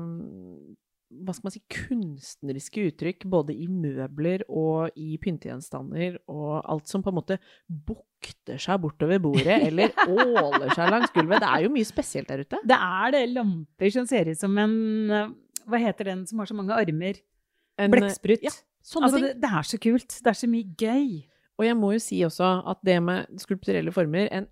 hva 1.09 1.33
skal 1.33 1.47
man 1.47 1.53
si, 1.55 1.61
kunstneriske 1.73 2.83
uttrykk 2.91 3.25
både 3.33 3.55
i 3.57 3.65
møbler 3.71 4.43
og 4.47 4.93
i 4.99 5.17
pyntegjenstander 5.21 6.19
og 6.29 6.59
alt 6.69 6.87
som 6.91 7.01
på 7.03 7.09
en 7.11 7.17
måte 7.17 7.39
bukter 7.67 8.61
seg 8.61 8.79
bortover 8.83 9.19
bordet 9.23 9.57
eller 9.67 9.91
åler 10.07 10.69
seg 10.77 10.93
langs 10.93 11.11
gulvet. 11.15 11.41
Det 11.41 11.49
er 11.49 11.65
jo 11.65 11.73
mye 11.73 11.89
spesielt 11.89 12.29
der 12.29 12.45
ute. 12.45 12.61
Det 12.69 12.77
er 12.77 13.15
det 13.17 13.23
lamper 13.33 13.93
som 13.95 14.07
ser 14.09 14.29
ut 14.31 14.39
som 14.39 14.55
en 14.61 14.77
eh, 15.17 15.33
Hva 15.69 15.81
heter 15.81 16.11
den 16.13 16.23
som 16.29 16.39
har 16.41 16.49
så 16.49 16.57
mange 16.57 16.77
armer? 16.77 17.19
En- 17.79 17.91
Blekksprut. 17.93 18.45
Ja, 18.45 18.53
Altså, 18.95 19.19
det, 19.21 19.33
det 19.43 19.49
er 19.53 19.65
så 19.67 19.77
kult. 19.81 20.07
Det 20.23 20.29
er 20.31 20.37
så 20.39 20.47
mye 20.49 20.65
gøy. 20.79 21.19
Og 21.59 21.65
jeg 21.67 21.75
må 21.77 21.91
jo 21.93 21.99
si 22.01 22.21
også 22.25 22.47
at 22.71 22.79
det 22.87 22.95
med 23.03 23.27
skulpturelle 23.43 23.91
former, 23.91 24.29
en 24.31 24.47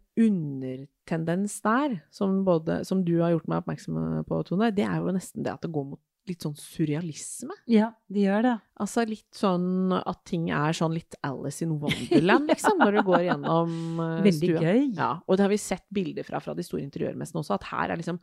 undertendens 1.08 1.62
der, 1.62 2.02
som, 2.12 2.44
både, 2.46 2.84
som 2.86 3.04
du 3.06 3.20
har 3.22 3.32
gjort 3.32 3.48
meg 3.48 3.64
oppmerksom 3.64 3.98
på, 4.28 4.44
Tone, 4.48 4.72
det 4.76 4.86
er 4.86 5.00
jo 5.00 5.14
nesten 5.16 5.44
det 5.46 5.54
at 5.54 5.64
det 5.64 5.72
går 5.74 5.86
mot 5.94 6.02
litt 6.28 6.44
sånn 6.44 6.58
surrealisme. 6.60 7.56
Ja, 7.72 7.94
de 8.12 8.26
gjør 8.26 8.42
det. 8.44 8.56
Altså 8.84 9.06
litt 9.08 9.38
sånn 9.38 9.94
at 9.96 10.26
ting 10.28 10.50
er 10.52 10.76
sånn 10.76 10.92
litt 10.98 11.16
Alice 11.24 11.64
in 11.64 11.78
Wonderland, 11.80 12.50
liksom, 12.52 12.82
når 12.84 12.98
du 12.98 13.04
går 13.08 13.24
gjennom 13.30 13.78
stua. 13.96 14.26
Veldig 14.26 14.50
gøy. 14.58 14.82
Ja, 14.98 15.14
og 15.24 15.38
det 15.38 15.46
har 15.46 15.54
vi 15.54 15.62
sett 15.62 15.86
bilder 15.96 16.28
fra 16.28 16.42
fra 16.44 16.56
de 16.58 16.66
store 16.68 16.84
interiørmessene 16.84 17.40
også, 17.40 17.56
at 17.56 17.70
her 17.72 17.94
er 17.96 18.02
liksom 18.02 18.20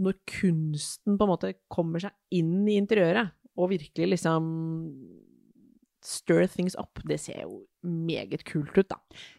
Når 0.00 0.14
kunsten 0.30 1.18
på 1.18 1.26
en 1.26 1.28
måte 1.28 1.50
kommer 1.68 2.00
seg 2.00 2.14
inn 2.32 2.62
i 2.70 2.78
interiøret, 2.80 3.34
og 3.58 3.72
virkelig 3.74 4.14
liksom 4.14 4.46
stir 6.04 6.46
things 6.48 6.76
up. 6.80 7.00
Det 7.06 7.18
ser 7.20 7.42
jo 7.42 7.64
meget 7.84 8.44
kult 8.44 8.76
ut, 8.76 8.88
da. 8.88 8.96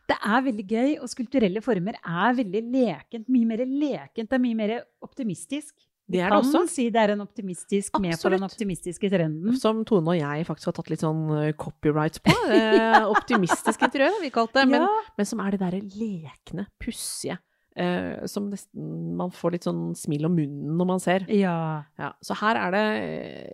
Det 0.10 0.18
er 0.26 0.42
veldig 0.48 0.66
gøy, 0.70 0.92
og 1.02 1.10
skulpturelle 1.10 1.62
former 1.62 1.98
er 2.02 2.36
veldig 2.38 2.62
lekent. 2.74 3.30
Mye 3.30 3.46
mer 3.50 3.64
lekent. 3.66 4.30
Det 4.30 4.38
er 4.38 4.44
mye 4.44 4.58
mer 4.60 4.76
optimistisk. 5.02 5.74
Det 6.12 6.20
er 6.20 6.34
det 6.34 6.52
kan 6.52 6.68
si 6.68 6.90
det 6.92 7.00
er 7.00 7.14
en 7.14 7.22
optimistisk 7.24 8.00
med 8.04 8.18
på 8.20 8.30
den 8.34 8.44
optimistiske 8.44 9.10
trenden. 9.14 9.56
Som 9.62 9.86
Tone 9.88 10.12
og 10.12 10.18
jeg 10.20 10.46
faktisk 10.48 10.72
har 10.72 10.74
tatt 10.76 10.90
litt 10.92 11.04
sånn 11.06 11.54
copyright 11.62 12.18
på. 12.26 12.34
Eh, 12.52 13.06
optimistisk 13.08 13.86
interiør, 13.88 14.18
har 14.18 14.22
vi 14.26 14.30
kalt 14.34 14.52
det. 14.58 14.66
Men, 14.68 14.82
Ja. 14.82 14.90
men 15.18 15.26
som 15.30 15.40
er 15.40 15.52
det 15.52 15.62
derre 15.62 15.80
lekne, 15.82 16.68
pussige. 16.82 17.38
Eh, 17.80 18.26
som 18.28 18.50
nesten 18.52 19.14
man 19.16 19.32
får 19.32 19.54
litt 19.54 19.64
sånn 19.64 19.94
smil 19.96 20.28
om 20.28 20.34
munnen 20.36 20.74
når 20.76 20.88
man 20.90 21.02
ser. 21.04 21.24
Ja. 21.32 21.86
Ja, 22.00 22.10
så 22.20 22.36
her 22.42 22.60
er 22.60 22.74
det 22.76 22.82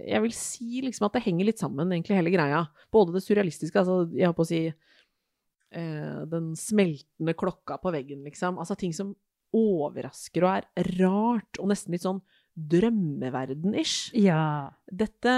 Jeg 0.10 0.24
vil 0.24 0.34
si 0.34 0.82
liksom 0.82 1.06
at 1.06 1.14
det 1.14 1.26
henger 1.28 1.46
litt 1.46 1.62
sammen, 1.62 1.92
egentlig, 1.94 2.18
hele 2.18 2.34
greia. 2.34 2.64
Både 2.94 3.14
det 3.14 3.22
surrealistiske, 3.26 3.78
altså 3.78 4.08
jeg 4.18 4.26
holdt 4.26 4.40
på 4.40 4.48
å 4.48 4.50
si 4.50 4.64
eh, 4.72 6.18
Den 6.34 6.56
smeltende 6.58 7.38
klokka 7.38 7.78
på 7.84 7.94
veggen, 7.94 8.26
liksom. 8.26 8.58
Altså 8.58 8.78
ting 8.80 8.96
som 8.96 9.14
overrasker 9.56 10.44
og 10.44 10.58
er 10.58 10.92
rart, 10.98 11.62
og 11.62 11.70
nesten 11.70 11.94
litt 11.94 12.04
sånn 12.04 12.20
drømmeverden-ish. 12.58 14.16
ja. 14.18 14.74
Dette, 14.88 15.34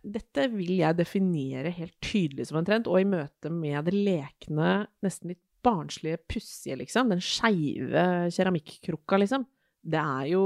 dette 0.00 0.48
vil 0.54 0.78
jeg 0.78 0.96
definere 0.96 1.72
helt 1.74 1.98
tydelig 2.00 2.48
som 2.48 2.62
en 2.62 2.66
trend, 2.66 2.88
og 2.88 2.96
i 3.02 3.08
møte 3.08 3.52
med 3.52 3.90
det 3.90 3.94
lekne, 3.98 4.86
nesten 5.04 5.34
litt 5.34 5.42
barnslige, 5.64 6.20
pussige, 6.28 6.78
liksom, 6.80 7.12
den 7.12 7.22
skeive 7.22 8.06
keramikkrukka, 8.34 9.20
liksom, 9.22 9.46
det 9.82 10.02
er 10.02 10.28
jo 10.32 10.44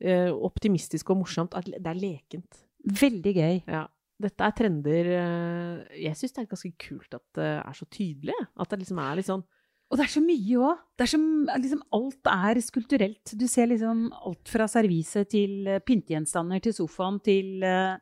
eh, 0.00 0.30
optimistisk 0.32 1.12
og 1.12 1.22
morsomt 1.22 1.56
at 1.58 1.68
det 1.68 1.90
er 1.90 2.00
lekent. 2.00 2.62
Veldig 2.84 3.34
gøy. 3.34 3.58
Ja. 3.68 3.86
Dette 4.24 4.46
er 4.46 4.54
trender 4.54 5.08
eh, 5.10 6.00
Jeg 6.04 6.14
syns 6.16 6.36
det 6.36 6.44
er 6.44 6.50
ganske 6.52 6.70
kult 6.78 7.16
at 7.16 7.24
det 7.34 7.50
er 7.58 7.76
så 7.76 7.88
tydelig. 7.90 8.36
At 8.60 8.70
det 8.70 8.84
liksom 8.84 9.00
er 9.02 9.18
litt 9.18 9.28
sånn 9.28 9.42
Og 9.90 9.98
det 9.98 10.04
er 10.06 10.12
så 10.12 10.22
mye 10.24 10.60
òg. 10.68 10.82
Det 10.94 11.06
er 11.06 11.12
så, 11.12 11.20
liksom, 11.64 11.82
alt 11.98 12.30
er 12.32 12.60
skulpturelt. 12.64 13.34
Du 13.34 13.46
ser 13.50 13.70
liksom 13.72 14.06
alt 14.14 14.52
fra 14.52 14.68
servise 14.70 15.24
til 15.30 15.68
eh, 15.68 15.82
pyntegjenstander 15.84 16.62
til 16.64 16.76
sofaen 16.76 17.20
til 17.26 17.66
eh, 17.66 17.96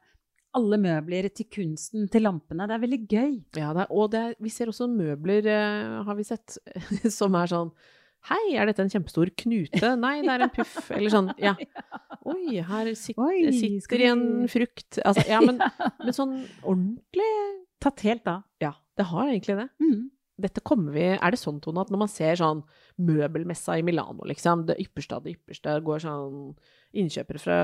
alle 0.57 0.79
møbler 0.81 1.29
til 1.33 1.49
kunsten 1.53 2.07
til 2.13 2.27
lampene. 2.27 2.67
Det 2.69 2.77
er 2.77 2.85
veldig 2.85 3.01
gøy. 3.09 3.33
Ja, 3.57 3.73
det 3.73 3.85
er, 3.87 3.91
og 3.91 4.13
det 4.13 4.21
er, 4.21 4.37
vi 4.43 4.53
ser 4.53 4.71
også 4.73 4.89
møbler, 4.91 5.49
eh, 5.49 5.99
har 6.07 6.19
vi 6.19 6.27
sett, 6.29 6.59
som 7.19 7.39
er 7.41 7.53
sånn 7.53 7.75
Hei, 8.29 8.53
er 8.55 8.69
dette 8.69 8.85
en 8.85 8.91
kjempestor 8.93 9.33
knute? 9.35 9.89
Nei, 9.99 10.21
det 10.23 10.31
er 10.31 10.45
en 10.45 10.53
puff. 10.55 10.77
Eller 10.95 11.11
sånn, 11.11 11.33
ja. 11.43 11.57
Oi, 12.31 12.61
her 12.69 12.91
sit, 12.95 13.19
Oi, 13.19 13.49
sitter 13.57 14.05
en 14.13 14.23
frukt. 14.47 15.01
Altså, 15.03 15.25
ja, 15.27 15.41
men, 15.43 15.59
men 16.05 16.15
sånn 16.15 16.37
ordentlig 16.63 17.27
Tatt 17.83 18.05
helt 18.07 18.29
av. 18.31 18.45
Ja, 18.63 18.77
det 18.95 19.09
har 19.11 19.27
egentlig 19.27 19.57
det. 19.59 19.65
Mm. 19.83 20.05
Dette 20.43 20.63
kommer 20.67 20.93
vi 20.95 21.05
Er 21.15 21.31
det 21.35 21.39
sånn, 21.41 21.61
Tone, 21.63 21.85
at 21.85 21.91
når 21.93 22.01
man 22.03 22.11
ser 22.11 22.37
sånn 22.41 22.63
møbelmessa 22.99 23.79
i 23.79 23.85
Milano, 23.87 24.27
liksom, 24.29 24.65
det 24.69 24.77
ypperste 24.83 25.17
av 25.17 25.25
det 25.27 25.37
ypperste, 25.37 25.77
går 25.87 26.03
sånn 26.05 26.39
Innkjøpere 26.93 27.41
fra, 27.41 27.57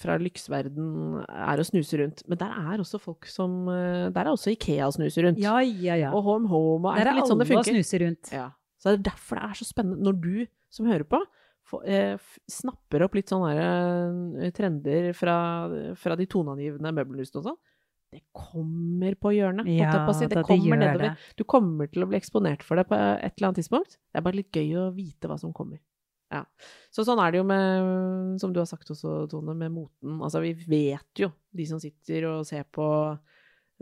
fra 0.00 0.14
lyksverden 0.16 1.18
er 1.28 1.60
å 1.60 1.64
snuse 1.68 1.98
rundt. 2.00 2.22
Men 2.30 2.38
der 2.40 2.54
er 2.72 2.80
også 2.80 2.96
folk 3.02 3.26
som 3.28 3.66
eh, 3.68 4.06
Der 4.14 4.22
er 4.24 4.32
også 4.32 4.54
Ikea 4.54 4.86
å 4.88 4.94
snuser 4.96 5.26
rundt. 5.28 5.42
Ja, 5.42 5.58
ja, 5.60 5.98
ja. 6.00 6.14
Og 6.16 6.24
Home 6.24 6.48
Home, 6.48 6.88
og 6.88 6.96
er 6.96 7.04
Der 7.10 7.12
er 7.12 7.20
sånn 7.26 7.42
det 7.42 7.44
alle 7.50 7.60
og 7.60 7.66
funker? 7.66 7.76
snuser 7.76 8.06
rundt. 8.06 8.32
Ja. 8.32 8.46
Så 8.80 8.94
det 8.94 9.02
er 9.02 9.06
derfor 9.10 9.36
det 9.36 9.50
er 9.50 9.58
så 9.60 9.68
spennende 9.68 10.06
når 10.08 10.20
du 10.24 10.34
som 10.72 10.88
hører 10.88 11.04
på, 11.04 11.20
for, 11.68 11.84
eh, 11.84 12.16
snapper 12.48 13.04
opp 13.04 13.18
litt 13.18 13.28
sånne 13.28 13.52
eh, 13.60 14.50
trender 14.56 15.10
fra, 15.18 15.36
fra 16.00 16.16
de 16.16 16.26
toneangivende 16.30 16.94
møbelhusene 16.96 17.42
og 17.42 17.50
sånn. 17.50 17.60
Det 18.10 18.22
kommer 18.34 19.14
på 19.22 19.30
hjørnet. 19.36 19.68
Ja, 19.70 19.92
på 20.06 20.14
si. 20.18 20.26
Det 20.26 20.40
det 20.40 20.44
kommer 20.48 20.66
gjør 20.66 20.80
nedover. 20.82 21.04
det. 21.14 21.36
Du 21.38 21.44
kommer 21.44 21.86
til 21.92 22.02
å 22.02 22.08
bli 22.10 22.18
eksponert 22.18 22.64
for 22.66 22.76
det 22.80 22.88
på 22.90 22.96
et 22.98 23.36
eller 23.38 23.48
annet 23.50 23.60
tidspunkt. 23.62 23.98
Det 24.10 24.18
er 24.18 24.24
bare 24.26 24.40
litt 24.40 24.50
gøy 24.56 24.72
å 24.82 24.88
vite 24.96 25.30
hva 25.30 25.36
som 25.38 25.52
kommer. 25.54 25.78
Ja. 26.30 26.44
Så 26.94 27.02
sånn 27.06 27.18
er 27.22 27.30
det 27.34 27.38
jo 27.40 27.44
med, 27.46 28.40
som 28.42 28.52
du 28.54 28.60
har 28.60 28.66
sagt 28.70 28.90
også, 28.90 29.28
Tone, 29.30 29.54
med 29.58 29.72
moten. 29.74 30.18
Altså, 30.22 30.42
vi 30.42 30.52
vet 30.54 31.22
jo, 31.22 31.30
de 31.54 31.66
som 31.66 31.78
sitter 31.82 32.26
og 32.30 32.44
ser 32.46 32.66
på 32.70 32.86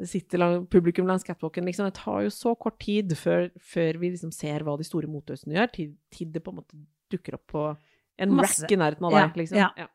sitter 0.07 0.39
lang, 0.39 0.67
publikum 0.71 1.09
langs 1.11 1.25
catwalken, 1.27 1.65
liksom. 1.67 1.89
Det 1.91 1.97
tar 1.99 2.21
jo 2.23 2.31
så 2.31 2.53
kort 2.57 2.79
tid 2.81 3.13
før, 3.19 3.49
før 3.59 3.99
vi 3.99 4.13
liksom 4.15 4.31
ser 4.33 4.63
hva 4.63 4.77
de 4.79 4.87
store 4.87 5.09
motehusene 5.11 5.57
gjør, 5.57 5.73
til, 5.75 5.89
til 6.15 6.31
det 6.33 6.43
på 6.45 6.53
en 6.55 6.61
måte 6.61 6.79
dukker 7.11 7.35
opp 7.35 7.47
på 7.51 7.65
en 8.19 8.35
Masse. 8.37 8.63
rack 8.63 8.73
i 8.73 8.79
nærheten 8.79 9.09
av 9.09 9.17
deg, 9.17 9.25
Ja, 9.25 9.33
liksom. 9.41 9.59
ja. 9.83 9.89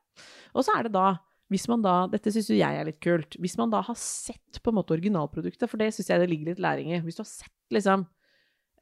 Og 0.53 0.65
så 0.67 0.75
er 0.77 0.83
det 0.89 0.91
da, 0.93 1.05
hvis 1.53 1.67
man 1.69 1.83
da, 1.85 1.93
dette 2.09 2.33
syns 2.33 2.49
jo 2.49 2.57
jeg 2.57 2.79
er 2.79 2.87
litt 2.87 2.99
kult, 3.03 3.37
hvis 3.41 3.55
man 3.59 3.71
da 3.73 3.83
har 3.85 3.97
sett 3.99 4.59
på 4.63 4.71
en 4.71 4.79
måte 4.79 4.95
originalproduktet, 4.95 5.69
for 5.69 5.81
det 5.81 5.91
syns 5.93 6.09
jeg 6.09 6.21
det 6.23 6.29
ligger 6.31 6.51
litt 6.51 6.61
læring 6.63 6.93
i. 6.93 7.01
Hvis 7.05 7.19
du 7.19 7.23
har 7.23 7.29
sett 7.29 7.75
liksom 7.75 8.05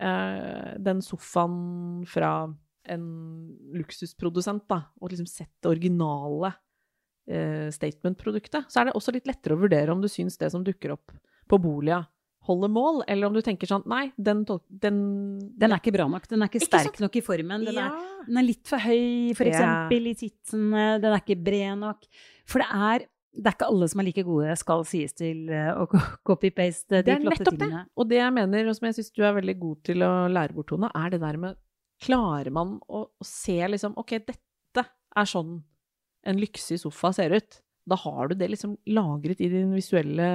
uh, 0.01 0.71
den 0.79 1.03
sofaen 1.05 2.05
fra 2.09 2.31
en 2.91 3.05
luksusprodusent, 3.75 4.65
da, 4.71 4.85
og 5.01 5.11
liksom 5.11 5.27
sett 5.29 5.51
det 5.61 5.69
originale 5.69 6.53
uh, 6.55 7.67
statement-produktet, 7.75 8.71
så 8.71 8.81
er 8.81 8.89
det 8.89 8.95
også 8.97 9.13
litt 9.15 9.29
lettere 9.29 9.57
å 9.57 9.61
vurdere 9.61 9.93
om 9.93 10.01
du 10.03 10.09
syns 10.11 10.39
det 10.41 10.49
som 10.53 10.65
dukker 10.65 10.95
opp 10.95 11.13
på 11.51 11.59
Bolia, 11.61 12.01
holder 12.47 12.71
mål, 12.73 13.03
eller 13.07 13.27
om 13.29 13.35
du 13.37 13.41
tenker 13.45 13.69
sånn 13.69 13.83
Nei, 13.85 14.07
den, 14.17 14.39
den, 14.81 14.95
Den 15.61 15.71
er 15.71 15.77
ikke 15.77 15.93
bra 15.93 16.07
nok. 16.09 16.23
Den 16.31 16.41
er 16.41 16.49
ikke 16.49 16.63
sterk 16.65 16.87
ikke 16.95 17.03
nok 17.05 17.15
i 17.19 17.21
formen. 17.21 17.65
Den, 17.67 17.77
ja. 17.77 17.87
er, 17.91 18.25
den 18.25 18.39
er 18.41 18.47
litt 18.47 18.63
for 18.67 18.81
høy, 18.81 19.33
for 19.37 19.45
Ja. 19.45 19.53
eksempel, 19.53 20.07
i 20.09 20.15
titsen. 20.17 20.67
eh, 20.73 20.95
Den 21.03 21.13
er 21.13 21.21
ikke 21.21 21.37
bred 21.43 21.77
nok. 21.83 22.07
For 22.49 22.63
det 22.63 22.69
er, 22.73 23.05
det 23.37 23.45
er 23.51 23.55
ikke 23.55 23.69
alle 23.69 23.87
som 23.93 24.01
er 24.01 24.07
like 24.09 24.23
gode, 24.25 24.55
skal 24.57 24.83
sies 24.89 25.13
til 25.13 25.49
eh, 25.53 25.69
å 25.77 25.85
copy-paste 26.27 26.97
de 26.99 27.03
Det 27.05 27.13
er 27.13 27.21
flotte 27.27 27.45
nettopp 27.45 27.59
det. 27.61 27.83
Og 27.95 28.09
det 28.09 28.17
jeg 28.23 28.33
mener, 28.41 28.67
og 28.67 28.75
som 28.79 28.89
jeg 28.89 28.97
syns 28.97 29.13
du 29.15 29.21
er 29.23 29.37
veldig 29.37 29.57
god 29.61 29.83
til 29.91 30.01
å 30.07 30.11
lære 30.33 30.57
bort, 30.57 30.71
Tone, 30.73 30.89
er 30.97 31.09
det 31.13 31.21
der 31.21 31.37
med 31.37 31.59
Klarer 32.01 32.49
man 32.49 32.79
å, 32.89 33.03
å 33.05 33.23
se 33.23 33.59
liksom 33.69 33.93
Ok, 34.01 34.15
dette 34.25 34.81
er 35.15 35.27
sånn 35.29 35.59
en 36.25 36.37
lyksig 36.41 36.79
sofa 36.81 37.11
ser 37.13 37.33
ut. 37.37 37.61
Da 37.85 37.95
har 38.01 38.29
du 38.29 38.35
det 38.37 38.49
liksom 38.49 38.75
lagret 38.89 39.39
i 39.41 39.47
din 39.49 39.71
visuelle 39.77 40.25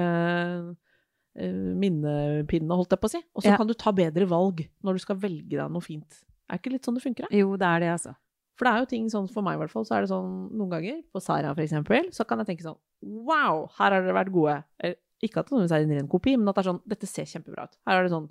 minnepinne, 1.37 2.73
holdt 2.75 2.89
jeg 2.95 2.99
på 3.01 3.09
å 3.09 3.13
si. 3.13 3.21
Og 3.35 3.43
så 3.43 3.51
Ja. 3.51 3.57
kan 3.57 3.67
du 3.67 3.73
ta 3.73 3.91
bedre 3.91 4.25
valg 4.27 4.67
når 4.83 4.93
du 4.93 4.99
skal 4.99 5.15
velge 5.17 5.49
deg 5.57 5.71
noe 5.71 5.81
fint. 5.81 6.23
Er 6.49 6.57
ikke 6.57 6.71
litt 6.71 6.83
sånn 6.83 6.95
det 6.95 7.03
funker? 7.03 7.27
Da? 7.29 7.35
Jo, 7.35 7.55
det 7.57 7.67
er 7.67 7.79
det, 7.79 7.89
altså. 7.99 8.15
For 8.57 8.65
det 8.65 8.73
er 8.73 8.79
jo 8.79 8.85
ting 8.85 9.05
sånn 9.09 9.29
for 9.29 9.43
meg 9.43 9.55
i 9.55 9.57
hvert 9.61 9.69
fall, 9.69 9.83
så 9.85 9.97
er 9.97 10.01
det 10.01 10.09
sånn 10.09 10.51
noen 10.51 10.69
ganger, 10.71 11.03
på 11.13 11.21
Sara 11.21 11.53
for 11.53 11.61
eksempel, 11.61 12.09
så 12.11 12.25
kan 12.25 12.39
jeg 12.39 12.47
tenke 12.47 12.63
sånn 12.63 12.77
Wow, 13.03 13.67
her 13.77 13.91
har 13.91 14.01
dere 14.01 14.13
vært 14.25 14.31
gode. 14.33 14.63
Eh, 14.79 14.95
Ikke 15.21 15.37
at 15.39 15.47
det 15.47 15.57
nødvendigvis 15.57 15.71
er 15.71 15.83
en 15.83 15.97
ren 15.97 16.07
kopi, 16.07 16.35
men 16.37 16.47
at 16.49 16.55
det 16.55 16.65
er 16.65 16.71
sånn 16.73 16.81
Dette 16.87 17.07
ser 17.07 17.25
kjempebra 17.25 17.63
ut. 17.65 17.77
Her 17.87 17.99
er 17.99 18.03
det 18.03 18.11
sånn 18.11 18.29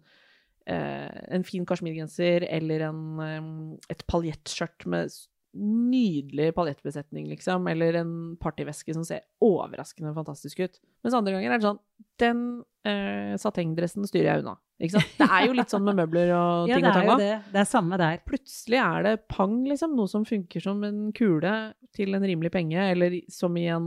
eh, 0.67 1.25
en 1.31 1.43
fin 1.45 1.65
kasjmirgenser 1.65 2.47
eller 2.51 2.81
en, 2.89 3.21
eh, 3.21 3.79
et 3.91 4.05
paljettskjørt 4.09 4.87
med 4.87 5.11
nydelig 5.57 6.51
paljettbesetning, 6.57 7.27
liksom, 7.31 7.67
eller 7.71 8.01
en 8.03 8.13
partyveske 8.41 8.95
som 8.95 9.05
ser 9.07 9.25
overraskende 9.43 10.13
fantastisk 10.17 10.61
ut. 10.65 10.79
Mens 11.05 11.17
andre 11.17 11.37
ganger 11.37 11.55
er 11.55 11.61
det 11.61 11.69
sånn 11.69 11.83
Den 12.21 12.41
eh, 12.89 13.35
satengdressen 13.41 14.07
styrer 14.09 14.31
jeg 14.31 14.45
unna. 14.45 14.57
Ikke 14.81 14.99
sant? 14.99 15.17
Det 15.19 15.29
er 15.39 15.47
jo 15.49 15.57
litt 15.57 15.73
sånn 15.73 15.85
med 15.87 15.99
møbler 16.03 16.33
og 16.37 16.71
ting 16.71 16.85
ja, 16.85 16.93
og 16.93 16.99
tang 17.01 17.23
det. 17.23 17.33
Det 17.53 17.61
er 17.63 17.69
samme 17.69 17.99
der. 18.01 18.23
Plutselig 18.29 18.81
er 18.83 19.07
det 19.07 19.17
pang, 19.33 19.59
liksom. 19.69 19.97
Noe 19.99 20.13
som 20.13 20.25
funker 20.29 20.65
som 20.65 20.81
en 20.87 21.11
kule 21.17 21.53
til 21.97 22.17
en 22.17 22.27
rimelig 22.29 22.53
penge, 22.55 22.89
eller 22.95 23.21
som 23.33 23.57
i 23.57 23.69
en 23.73 23.87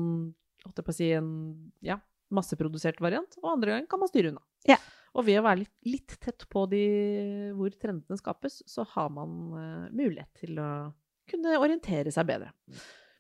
holdt 0.66 0.82
jeg 0.82 0.88
på 0.88 0.94
å 0.94 0.98
si, 0.98 1.10
en 1.16 1.34
ja, 1.86 2.00
masseprodusert 2.36 3.02
variant. 3.04 3.38
Og 3.44 3.54
andre 3.54 3.76
ganger 3.76 3.92
kan 3.92 4.02
man 4.02 4.12
styre 4.12 4.34
unna. 4.34 4.44
Ja. 4.70 4.80
Og 5.18 5.26
ved 5.26 5.40
å 5.40 5.46
være 5.46 5.64
litt, 5.64 5.76
litt 5.90 6.16
tett 6.22 6.46
på 6.52 6.66
de 6.70 6.84
hvor 7.58 7.74
trendene 7.82 8.20
skapes, 8.20 8.62
så 8.70 8.86
har 8.94 9.10
man 9.14 9.38
uh, 9.56 9.88
mulighet 9.90 10.30
til 10.44 10.60
å 10.62 10.70
kunne 11.32 11.58
orientere 11.62 12.12
seg 12.16 12.28
bedre. 12.30 12.52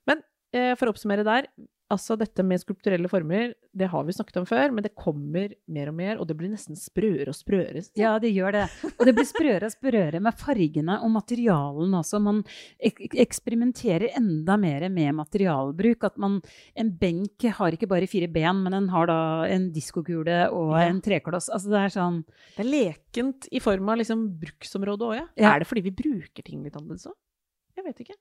Men 0.10 0.24
eh, 0.54 0.74
for 0.80 0.90
å 0.90 0.96
oppsummere 0.96 1.24
der, 1.28 1.48
altså 1.90 2.14
dette 2.22 2.44
med 2.46 2.62
skulpturelle 2.62 3.10
former, 3.10 3.56
det 3.74 3.88
har 3.90 4.04
vi 4.06 4.14
snakket 4.14 4.36
om 4.38 4.46
før, 4.46 4.70
men 4.78 4.84
det 4.86 4.92
kommer 4.94 5.56
mer 5.74 5.90
og 5.90 5.96
mer, 5.98 6.20
og 6.22 6.28
det 6.30 6.36
blir 6.38 6.52
nesten 6.52 6.78
sprøere 6.78 7.32
og 7.32 7.38
sprøere. 7.38 7.82
Ja, 7.98 8.12
det 8.22 8.30
gjør 8.30 8.54
det. 8.60 8.66
Og 8.92 9.08
det 9.08 9.16
blir 9.18 9.26
sprøere 9.26 9.66
og 9.66 9.74
sprøere 9.74 10.22
med 10.22 10.38
fargene 10.38 11.00
og 11.02 11.10
materialen 11.16 11.96
også. 11.98 12.20
Man 12.22 12.44
ek 12.78 13.02
eksperimenterer 13.26 14.12
enda 14.20 14.54
mer 14.62 14.86
med 14.94 15.16
materialbruk. 15.18 16.06
At 16.12 16.18
man 16.22 16.42
En 16.78 16.92
benk 17.02 17.42
har 17.58 17.74
ikke 17.74 17.90
bare 17.90 18.06
fire 18.08 18.30
ben, 18.30 18.62
men 18.64 18.72
den 18.78 18.90
har 18.94 19.10
da 19.10 19.18
en 19.50 19.72
diskokule 19.74 20.44
og 20.54 20.76
Ja. 20.78 20.86
en 20.92 21.02
trekloss. 21.02 21.50
Altså 21.50 21.70
det 21.74 21.80
er 21.88 21.96
sånn 21.98 22.22
Det 22.56 22.66
er 22.68 22.70
lekent 22.70 23.48
i 23.52 23.60
form 23.60 23.90
av 23.90 23.98
liksom 23.98 24.28
bruksområdet 24.40 25.10
òg, 25.10 25.16
ja. 25.18 25.26
Ja. 25.42 25.56
Er 25.56 25.60
det 25.66 25.68
fordi 25.68 25.82
vi 25.90 25.96
bruker 26.04 26.44
ting 26.46 26.62
litt 26.64 26.78
annerledes 26.78 27.08
òg? 27.10 27.18
Jeg 27.80 27.88
vet 27.88 28.04
ikke. 28.04 28.20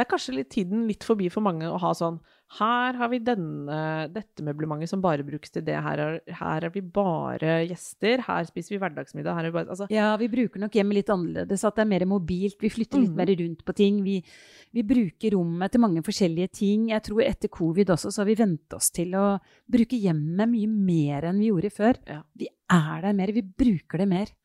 Det 0.00 0.06
er 0.06 0.08
kanskje 0.08 0.32
litt 0.32 0.48
tiden 0.54 0.84
litt 0.88 1.04
forbi 1.04 1.26
for 1.28 1.44
mange 1.44 1.66
å 1.68 1.78
ha 1.82 1.90
sånn 1.92 2.14
Her 2.56 2.96
har 2.96 3.10
vi 3.12 3.18
denne, 3.20 4.06
dette 4.08 4.40
møblementet 4.46 4.88
som 4.88 5.02
bare 5.04 5.26
brukes 5.26 5.52
til 5.52 5.64
det. 5.66 5.74
Her 5.84 6.00
er, 6.00 6.14
her 6.38 6.64
er 6.64 6.72
vi 6.72 6.80
bare 6.80 7.58
gjester. 7.68 8.22
Her 8.24 8.46
spiser 8.48 8.74
vi 8.74 8.80
hverdagsmiddag. 8.80 9.36
Her 9.36 9.44
er 9.44 9.52
vi 9.52 9.56
bare 9.58 9.74
Altså, 9.74 9.90
Ja, 9.92 10.14
vi 10.18 10.30
bruker 10.32 10.62
nok 10.62 10.78
hjemmet 10.78 11.02
litt 11.02 11.12
annerledes. 11.12 11.66
At 11.68 11.76
det 11.76 11.84
er 11.84 11.90
mer 11.92 12.06
mobilt. 12.14 12.56
Vi 12.62 12.72
flytter 12.72 13.02
litt 13.02 13.12
mm. 13.12 13.20
mer 13.20 13.34
rundt 13.42 13.62
på 13.66 13.76
ting. 13.82 14.00
Vi, 14.06 14.16
vi 14.78 14.86
bruker 14.94 15.36
rommet 15.36 15.74
til 15.74 15.84
mange 15.84 16.06
forskjellige 16.06 16.54
ting. 16.62 16.88
Jeg 16.94 17.06
tror 17.10 17.22
etter 17.26 17.52
covid 17.60 17.92
også 17.98 18.14
så 18.14 18.24
har 18.24 18.32
vi 18.32 18.40
vent 18.40 18.80
oss 18.80 18.88
til 18.96 19.14
å 19.20 19.28
bruke 19.68 20.00
hjemmet 20.00 20.48
mye 20.56 20.72
mer 20.90 21.28
enn 21.28 21.44
vi 21.44 21.52
gjorde 21.52 21.74
før. 21.76 22.00
Ja. 22.08 22.22
Vi 22.40 22.48
er 22.48 23.06
der 23.06 23.20
mer. 23.20 23.36
Vi 23.36 23.44
bruker 23.44 24.00
det 24.00 24.10
mer. 24.16 24.36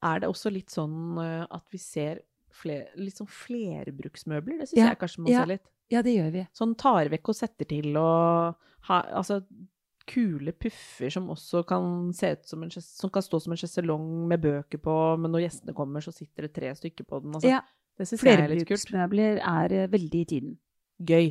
er 0.00 0.22
det 0.22 0.30
også 0.30 0.48
litt 0.54 0.70
sånn 0.72 1.18
eh, 1.20 1.44
at 1.44 1.66
vi 1.68 1.78
ser 1.82 2.22
fler, 2.60 2.86
litt 3.00 3.18
sånn 3.20 3.30
flerbruksmøbler? 3.30 4.60
Det 4.62 4.70
syns 4.70 4.78
Ja, 4.78 4.92
jeg 4.92 5.00
kanskje 5.00 5.24
man 5.24 5.32
ja. 5.32 5.42
ser 5.42 5.52
litt. 5.54 5.66
Ja, 5.90 6.04
det 6.06 6.14
gjør 6.14 6.30
vi. 6.36 6.46
Sånn 6.54 6.76
tar 6.78 7.10
vekk 7.10 7.32
og 7.32 7.36
setter 7.40 7.68
til 7.68 7.96
og 7.98 8.54
ha, 8.88 9.00
Altså 9.18 9.40
kule 10.10 10.52
puffer 10.56 11.12
som 11.12 11.28
også 11.30 11.62
kan 11.68 12.10
se 12.16 12.32
ut 12.34 12.48
som 12.48 12.64
en 12.64 12.72
som 12.74 13.12
kan 13.12 13.22
stå 13.22 13.40
som 13.44 13.54
en 13.54 13.60
sjeselong 13.60 14.06
med 14.30 14.42
bøker 14.42 14.80
på, 14.82 14.96
men 15.20 15.30
når 15.34 15.44
gjestene 15.44 15.74
kommer, 15.76 16.02
så 16.02 16.14
sitter 16.14 16.48
det 16.48 16.54
tre 16.56 16.72
stykker 16.74 17.06
på 17.06 17.20
den. 17.22 17.36
Altså, 17.36 17.52
Ja, 17.52 17.60
det 17.98 18.08
syns 18.08 18.24
jeg 18.24 18.38
er 18.38 18.48
litt 18.48 18.66
kult. 18.66 18.86
Flerbruksmøbler 18.88 19.42
er 19.44 19.76
eh, 19.76 19.90
veldig 19.92 20.22
i 20.24 20.28
tiden. 20.32 20.56
Gøy. 20.98 21.30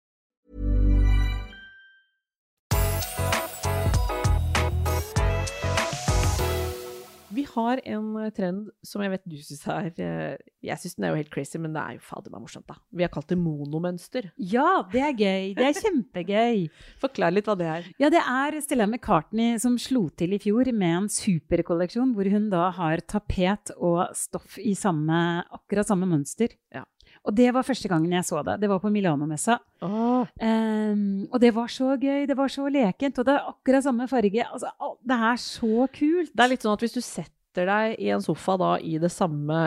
har 7.53 7.81
en 7.85 8.07
eh, 8.21 8.31
trend 8.35 8.69
som 8.85 9.03
jeg 9.03 9.13
vet 9.13 9.23
du 9.29 9.37
syns 9.41 9.63
er 9.71 9.89
eh, 10.01 10.51
Jeg 10.65 10.81
syns 10.81 10.97
den 10.97 11.07
er 11.07 11.13
jo 11.13 11.21
helt 11.21 11.31
crazy, 11.33 11.59
men 11.61 11.75
det 11.75 11.81
er 11.81 11.97
jo 11.97 12.03
fader 12.05 12.33
meg 12.33 12.45
morsomt, 12.45 12.67
da. 12.69 12.77
Vi 12.95 13.05
har 13.05 13.11
kalt 13.13 13.31
det 13.31 13.39
monomønster. 13.41 14.29
Ja, 14.37 14.83
det 14.91 15.03
er 15.07 15.15
gøy. 15.15 15.51
Det 15.57 15.67
er 15.67 15.81
kjempegøy. 15.81 16.63
Forklar 17.03 17.35
litt 17.35 17.49
hva 17.49 17.57
det 17.59 17.69
er. 17.71 17.89
Ja, 18.01 18.11
det 18.13 18.21
er 18.21 18.59
Stella 18.63 18.87
McCartney 18.89 19.59
som 19.61 19.77
slo 19.81 20.07
til 20.17 20.37
i 20.37 20.41
fjor 20.41 20.71
med 20.71 20.97
en 21.03 21.11
superkolleksjon 21.11 22.15
hvor 22.17 22.29
hun 22.31 22.49
da 22.53 22.69
har 22.77 23.03
tapet 23.09 23.73
og 23.77 24.03
stoff 24.17 24.57
i 24.61 24.75
samme, 24.77 25.43
akkurat 25.51 25.89
samme 25.89 26.09
mønster. 26.09 26.55
Ja. 26.73 26.85
Og 27.27 27.35
det 27.37 27.51
var 27.53 27.65
første 27.65 27.89
gangen 27.89 28.13
jeg 28.15 28.25
så 28.25 28.41
det. 28.45 28.57
Det 28.63 28.69
var 28.69 28.79
på 28.81 28.89
Milano-messa. 28.89 29.59
Um, 29.81 31.27
og 31.29 31.37
det 31.41 31.51
var 31.53 31.69
så 31.69 31.93
gøy, 31.99 32.25
det 32.29 32.37
var 32.37 32.49
så 32.49 32.65
lekent, 32.71 33.19
og 33.19 33.27
det 33.27 33.35
er 33.35 33.51
akkurat 33.51 33.85
samme 33.85 34.07
farge. 34.09 34.47
Altså, 34.47 34.71
det 35.05 35.19
er 35.29 35.43
så 35.43 35.85
kult! 35.93 36.33
Det 36.33 36.45
er 36.45 36.51
litt 36.53 36.65
sånn 36.65 36.73
at 36.73 36.85
hvis 36.85 36.97
du 36.97 37.01
setter 37.01 37.37
deg 37.55 37.97
i 37.99 38.11
en 38.13 38.23
sofa 38.23 38.57
da 38.59 38.71
i 38.79 38.97
det 39.01 39.11
samme 39.13 39.57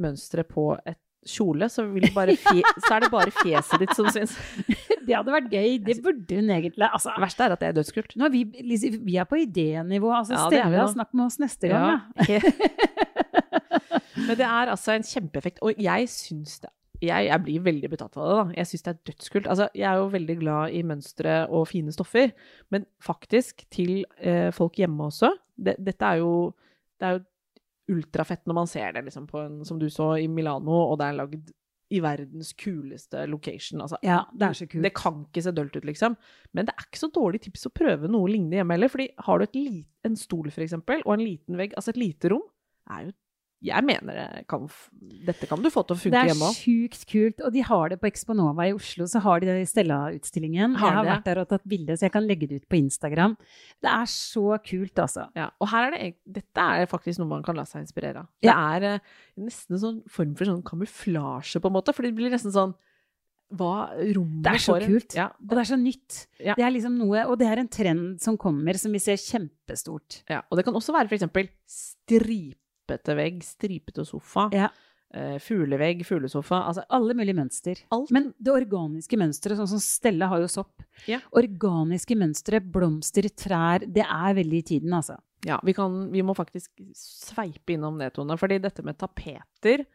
mønsteret 0.00 0.50
på 0.50 0.72
et 0.84 0.98
kjole, 1.28 1.68
så, 1.68 1.84
vil 1.92 2.08
bare 2.14 2.34
fje, 2.40 2.62
så 2.86 2.96
er 2.96 3.04
det 3.04 3.10
bare 3.12 3.32
fjeset 3.42 3.82
ditt 3.82 3.92
som 3.96 4.08
syns. 4.12 4.36
Det 5.00 5.16
hadde 5.16 5.32
vært 5.32 5.48
gøy. 5.50 5.78
Det 5.82 5.96
burde 6.04 6.36
hun 6.36 6.50
egentlig 6.52 6.84
altså, 6.86 7.10
Det 7.16 7.22
verste 7.24 7.42
er 7.42 7.54
at 7.54 7.62
det 7.62 7.68
er 7.70 7.76
dødskult. 7.78 8.12
nå 8.20 8.26
er 8.28 8.32
vi, 8.34 8.42
Lise, 8.62 8.90
vi 9.00 9.16
er 9.18 9.26
på 9.26 9.40
idénivå. 9.40 10.12
Altså, 10.14 10.36
Ja, 10.36 10.44
Stella, 10.46 10.84
snakk 10.92 11.14
med 11.16 11.24
oss 11.24 11.38
neste 11.40 11.70
gang. 11.72 12.04
Ja. 12.28 12.38
da. 12.38 12.50
Men 14.26 14.36
det 14.38 14.46
er 14.46 14.70
altså 14.70 14.92
en 14.94 15.06
kjempeeffekt, 15.06 15.58
og 15.64 15.80
jeg 15.80 16.06
syns 16.12 16.60
det 16.62 16.70
jeg, 17.00 17.30
jeg 17.30 17.42
blir 17.44 17.62
veldig 17.64 17.90
betatt 17.94 18.16
av 18.18 18.24
det. 18.26 18.32
da. 18.36 18.58
Jeg 18.60 18.68
syns 18.70 18.84
det 18.84 18.92
er 18.92 18.98
dødskult. 19.08 19.46
Altså, 19.48 19.68
jeg 19.74 19.86
er 19.88 20.00
jo 20.00 20.08
veldig 20.12 20.36
glad 20.42 20.74
i 20.76 20.82
mønstre 20.84 21.36
og 21.48 21.68
fine 21.70 21.94
stoffer, 21.96 22.34
men 22.72 22.84
faktisk 23.02 23.64
til 23.72 24.02
eh, 24.18 24.50
folk 24.52 24.76
hjemme 24.80 25.08
også. 25.08 25.32
Det, 25.56 25.78
dette 25.80 26.04
er 26.06 26.20
jo, 26.20 26.52
det 27.00 27.08
er 27.08 27.18
jo 27.18 27.96
ultrafett 27.96 28.44
når 28.46 28.56
man 28.60 28.68
ser 28.70 28.92
det, 28.94 29.06
liksom, 29.08 29.26
på 29.30 29.40
en, 29.42 29.64
som 29.66 29.80
du 29.80 29.88
så 29.90 30.12
i 30.20 30.28
Milano, 30.30 30.76
og 30.92 30.98
det 31.00 31.08
er 31.08 31.18
lagd 31.18 31.50
i 31.90 31.98
verdens 32.02 32.52
kuleste 32.54 33.24
location. 33.26 33.80
Altså, 33.82 33.98
Ja, 34.06 34.20
det 34.30 34.46
er 34.46 34.52
så 34.54 34.66
kult. 34.70 34.84
Det 34.86 34.92
kan 34.94 35.24
ikke 35.24 35.42
se 35.42 35.52
dølt 35.56 35.74
ut, 35.74 35.88
liksom. 35.88 36.14
Men 36.54 36.68
det 36.68 36.74
er 36.76 36.86
ikke 36.86 37.02
så 37.02 37.10
dårlig 37.10 37.40
tips 37.46 37.66
å 37.66 37.72
prøve 37.74 38.10
noe 38.10 38.30
lignende 38.30 38.60
hjemme 38.60 38.76
heller. 38.76 38.92
fordi 38.92 39.08
har 39.26 39.38
du 39.38 39.46
et 39.48 39.58
en 40.06 40.16
stol, 40.16 40.50
for 40.54 40.62
eksempel, 40.62 41.02
og 41.04 41.16
en 41.16 41.24
liten 41.26 41.58
vegg, 41.58 41.74
altså 41.74 41.90
et 41.90 42.00
lite 42.00 42.30
rom, 42.30 42.46
er 42.90 43.08
jo 43.08 43.12
Jeg 43.62 43.84
mener 43.84 44.14
det 44.16 44.46
kan 44.48 44.62
Dette 45.26 45.46
kan 45.46 45.60
du 45.60 45.68
få 45.68 45.82
til 45.86 45.92
å 45.94 45.98
Det 45.98 46.04
funke 46.06 46.20
er 46.22 46.28
hjemme 46.30 46.46
òg. 46.48 46.54
sjukt 46.56 47.02
kult. 47.10 47.40
Og 47.44 47.52
de 47.52 47.60
har 47.60 47.88
det 47.90 47.98
på 48.00 48.08
Exponova 48.08 48.64
i 48.66 48.72
Oslo, 48.72 49.04
så 49.04 49.20
har 49.20 49.40
de 49.40 49.46
det 49.50 49.56
i 49.60 49.68
Stella-utstillingen. 49.68 50.72
Jeg 50.72 50.80
har 50.80 51.04
det? 51.04 51.10
vært 51.12 51.24
der 51.24 51.40
og 51.42 51.48
tatt 51.50 51.66
bilde, 51.68 51.92
så 51.92 52.06
jeg 52.08 52.12
kan 52.12 52.26
legge 52.26 52.48
det 52.48 52.62
ut 52.62 52.68
på 52.70 52.78
Instagram. 52.80 53.36
Det 53.82 53.90
er 53.90 54.06
så 54.08 54.56
kult, 54.64 54.94
altså. 54.96 55.28
Ja, 55.36 55.50
og 55.60 55.68
her 55.68 55.90
er 55.92 55.96
det, 55.98 56.14
dette 56.40 56.56
er 56.58 56.86
faktisk 56.86 57.18
noe 57.20 57.28
man 57.28 57.42
kan 57.42 57.54
la 57.54 57.64
seg 57.68 57.82
inspirere 57.84 58.16
av. 58.24 58.28
Det 58.40 58.48
Ja. 58.48 58.76
er 58.78 58.82
eh, 58.94 58.98
nesten 59.38 59.72
en 59.76 59.78
sånn 59.84 60.02
form 60.08 60.34
for 60.34 60.44
sånn 60.46 60.62
kamuflasje, 60.64 61.60
på 61.60 61.66
en 61.66 61.72
måte. 61.76 61.92
For 61.94 62.02
det 62.02 62.14
blir 62.16 62.30
nesten 62.30 62.52
sånn 62.52 62.74
hva 63.52 63.90
rommet 64.14 64.42
Det 64.44 64.52
er 64.52 64.58
så 64.62 64.78
får- 64.78 64.86
kult. 64.86 65.14
Ja, 65.16 65.26
Og 65.42 65.48
det 65.50 65.58
er 65.58 65.74
så 65.74 65.76
nytt. 65.76 66.26
Ja. 66.38 66.54
Det 66.54 66.64
er 66.64 66.70
liksom 66.70 66.96
noe, 66.96 67.26
og 67.26 67.36
det 67.38 67.48
er 67.48 67.58
en 67.58 67.68
trend 67.68 68.20
som 68.22 68.38
kommer, 68.38 68.72
som 68.78 68.92
vi 68.92 68.98
ser 68.98 69.16
kjempestort. 69.16 70.22
ja. 70.30 70.40
Og 70.50 70.56
det 70.56 70.64
kan 70.64 70.72
også 70.72 70.94
være 70.94 71.08
for 71.08 71.16
eksempel 71.16 71.48
stripete 72.98 73.16
vegg, 73.16 73.42
stripete 73.42 74.04
sofa, 74.06 74.48
Ja. 74.52 74.68
eh, 75.14 75.38
fuglevegg, 75.38 76.04
fuglesofa. 76.06 76.66
Altså 76.66 76.84
Alle 76.90 77.14
mulige 77.14 77.34
mønster. 77.34 77.76
alt. 77.90 78.10
Men 78.10 78.34
det 78.40 78.52
organiske 78.52 79.16
mønsteret, 79.18 79.56
sånn 79.58 79.68
som 79.68 79.78
Stella 79.78 80.28
har 80.28 80.38
jo 80.40 80.46
sopp. 80.48 80.82
Ja. 81.06 81.18
Organiske 81.32 82.16
mønstre, 82.16 82.60
blomster, 82.60 83.22
trær, 83.34 83.80
det 83.80 84.04
er 84.04 84.34
veldig 84.34 84.58
i 84.58 84.62
tiden, 84.62 84.90
altså. 84.92 85.18
Ja, 85.46 85.58
vi, 85.64 85.72
kan, 85.72 86.10
vi 86.12 86.20
må 86.22 86.34
faktisk 86.36 86.70
sveipe 86.94 87.72
innom 87.72 87.98
det, 87.98 88.12
Tone. 88.14 88.36
Fordi 88.36 88.60
dette 88.60 88.82
med 88.84 88.98
tapeter, 88.98 89.86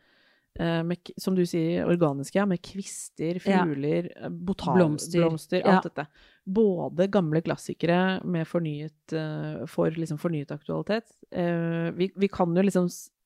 eh, 0.59 0.81
med, 0.83 0.97
som 1.19 1.35
du 1.35 1.43
sier, 1.45 1.85
organiske, 1.85 2.47
med 2.47 2.61
kvister, 2.61 3.39
fugler, 3.39 4.09
ja. 4.15 4.29
botan, 4.29 4.75
Blomster. 4.75 5.19
blomster, 5.21 5.59
Ja. 5.63 5.77
alt 5.77 5.83
dette. 5.83 6.07
Både 6.45 7.07
gamle 7.09 7.41
klassikere 7.41 8.19
med 8.23 8.45
fornyet, 8.45 9.13
eh, 9.17 9.63
for 9.71 9.89
liksom 9.89 10.19
fornyet 10.21 10.51
aktualitet. 10.53 11.07
Eh, 11.31 11.89
vi, 11.97 12.11
vi 12.15 12.27
kan 12.29 12.53
jo 12.55 12.61
liksom 12.61 12.85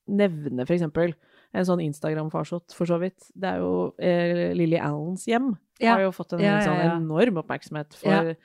nevne 0.10 0.63
eksempel 0.65 1.12
en 1.53 1.65
sånn 1.65 1.82
Instagram-farsott, 1.84 2.71
for 2.77 2.86
så 2.89 2.99
vidt. 3.01 3.27
Det 3.36 3.49
er 3.51 3.60
jo 3.60 3.73
eh, 3.99 4.53
Lily 4.55 4.77
Allens 4.79 5.25
hjem. 5.27 5.51
Ja. 5.82 5.95
Har 5.97 6.05
jo 6.08 6.13
fått 6.15 6.34
en 6.38 6.43
Ja, 6.45 6.55
ja, 6.60 6.65
sånn 6.67 6.82
enorm 7.03 7.41
oppmerksomhet 7.43 7.93
for 7.99 8.12
Ja. 8.32 8.36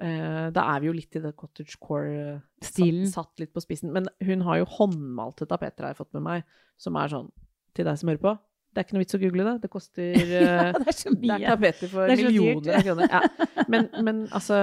eh, 0.00 0.50
Da 0.54 0.64
er 0.76 0.80
vi 0.80 0.86
jo 0.86 0.92
litt 0.96 1.16
i 1.16 1.20
det 1.20 1.34
cottage 1.36 1.76
core 1.80 2.40
Stilen. 2.62 3.06
Satt, 3.06 3.26
satt 3.36 3.40
litt 3.44 3.52
på 3.52 3.60
spissen. 3.64 3.92
Men 3.92 4.08
hun 4.24 4.40
har 4.48 4.58
jo 4.62 4.64
håndmalte 4.78 5.46
tapeter, 5.46 5.84
har 5.84 5.92
jeg 5.94 6.00
fått 6.00 6.14
med 6.14 6.22
meg, 6.22 6.44
som 6.78 6.96
er 6.96 7.08
sånn 7.12 7.30
Til 7.74 7.84
deg 7.84 7.98
som 7.98 8.08
hører 8.08 8.22
på, 8.24 8.38
det 8.76 8.82
er 8.82 8.84
ikke 8.84 8.96
noe 8.98 9.02
vits 9.06 9.16
å 9.16 9.18
google 9.22 9.44
det. 9.46 9.52
Det 9.62 9.68
koster 9.72 10.16
Ja, 10.20 10.40
eh, 10.68 10.74
det 10.76 10.90
er 10.92 10.96
så 10.98 11.12
det 11.16 11.30
er 11.32 11.44
tapeter 11.48 11.88
for 11.88 12.10
er 12.12 12.20
millioner 12.20 12.74
av 12.76 12.82
kroner. 12.84 13.14
Ja. 13.16 13.62
Men, 13.72 13.86
men 14.04 14.18
altså 14.36 14.58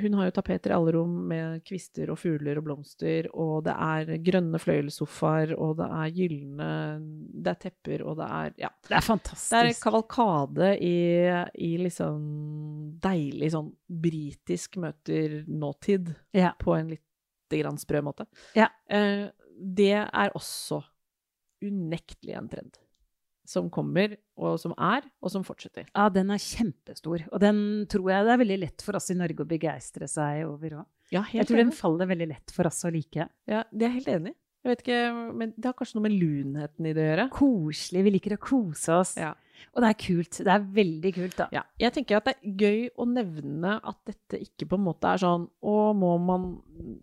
Hun 0.00 0.14
har 0.16 0.30
jo 0.30 0.34
tapeter 0.38 0.72
i 0.72 0.76
alle 0.78 0.94
rom 0.96 1.12
med 1.28 1.60
kvister 1.68 2.08
og 2.14 2.16
fugler 2.22 2.56
og 2.56 2.64
blomster, 2.70 3.28
og 3.36 3.66
det 3.66 3.74
er 3.76 4.14
grønne 4.24 4.60
fløyelssofaer, 4.62 5.52
og 5.60 5.76
det 5.82 5.90
er 5.98 6.14
gylne 6.16 6.70
Det 7.44 7.52
er 7.52 7.60
tepper, 7.66 8.06
og 8.08 8.16
det 8.22 8.30
er 8.40 8.56
Ja. 8.64 8.72
Det 8.88 8.96
er 8.96 9.06
Det 9.20 9.60
er 9.60 9.70
en 9.74 9.80
kavalkade 9.82 10.72
i, 10.80 10.96
i 11.68 11.70
liksom 11.84 12.96
deilig 13.04 13.52
sånn 13.52 13.68
britisk 13.92 14.80
møter 14.80 15.42
nåtid 15.46 16.14
Ja. 16.32 16.54
på 16.58 16.78
en 16.78 16.94
litt 16.96 17.04
grann 17.52 17.76
sprø 17.76 18.00
måte. 18.00 18.24
Ja. 18.56 18.70
Eh, 18.88 19.28
det 19.60 19.92
er 20.00 20.32
også 20.32 20.80
unektelig 21.62 22.34
en 22.38 22.48
trend 22.48 22.78
som 23.52 23.68
kommer, 23.72 24.16
og 24.40 24.58
som 24.60 24.74
er, 24.80 25.06
og 25.22 25.32
som 25.34 25.44
fortsetter. 25.46 25.86
Ja, 25.92 26.08
den 26.12 26.32
er 26.32 26.40
kjempestor. 26.42 27.26
Og 27.30 27.42
den 27.42 27.62
tror 27.92 28.10
jeg 28.14 28.28
det 28.28 28.34
er 28.34 28.42
veldig 28.42 28.60
lett 28.64 28.84
for 28.84 28.98
oss 28.98 29.12
i 29.12 29.18
Norge 29.18 29.44
å 29.44 29.50
begeistre 29.52 30.08
seg 30.10 30.46
over 30.48 30.80
òg. 30.80 30.86
Ja, 31.12 31.26
Jeg 31.28 31.44
tror 31.44 31.60
den 31.60 31.74
faller 31.76 32.08
veldig 32.08 32.30
lett 32.30 32.54
for 32.56 32.68
oss 32.70 32.80
å 32.88 32.92
like. 32.92 33.28
Ja, 33.50 33.66
det 33.68 33.88
er 33.88 33.98
helt 33.98 34.08
enig. 34.08 34.32
Jeg 34.62 34.70
vet 34.70 34.82
ikke, 34.84 34.98
men 35.34 35.50
det 35.58 35.66
har 35.66 35.74
kanskje 35.74 35.96
noe 35.98 36.06
med 36.06 36.14
lunheten 36.14 36.86
i 36.86 36.92
det 36.94 37.02
å 37.02 37.06
gjøre. 37.08 37.24
Koselig. 37.34 38.04
Vi 38.06 38.12
liker 38.14 38.36
å 38.36 38.42
kose 38.42 38.94
oss. 38.94 39.16
Ja. 39.18 39.32
Og 39.74 39.82
det 39.82 39.88
er 39.90 39.98
kult. 39.98 40.38
Det 40.46 40.52
er 40.52 40.66
veldig 40.78 41.12
kult, 41.16 41.34
da. 41.38 41.46
Ja, 41.54 41.62
jeg 41.82 41.94
tenker 41.96 42.18
at 42.18 42.28
det 42.28 42.34
er 42.36 42.54
gøy 42.62 42.84
å 42.94 43.06
nevne 43.10 43.74
at 43.78 43.98
dette 44.08 44.40
ikke 44.42 44.68
på 44.70 44.78
en 44.78 44.86
måte 44.86 45.10
er 45.12 45.20
sånn 45.22 45.44
Å, 45.62 45.74
må 45.98 46.12
man 46.22 46.46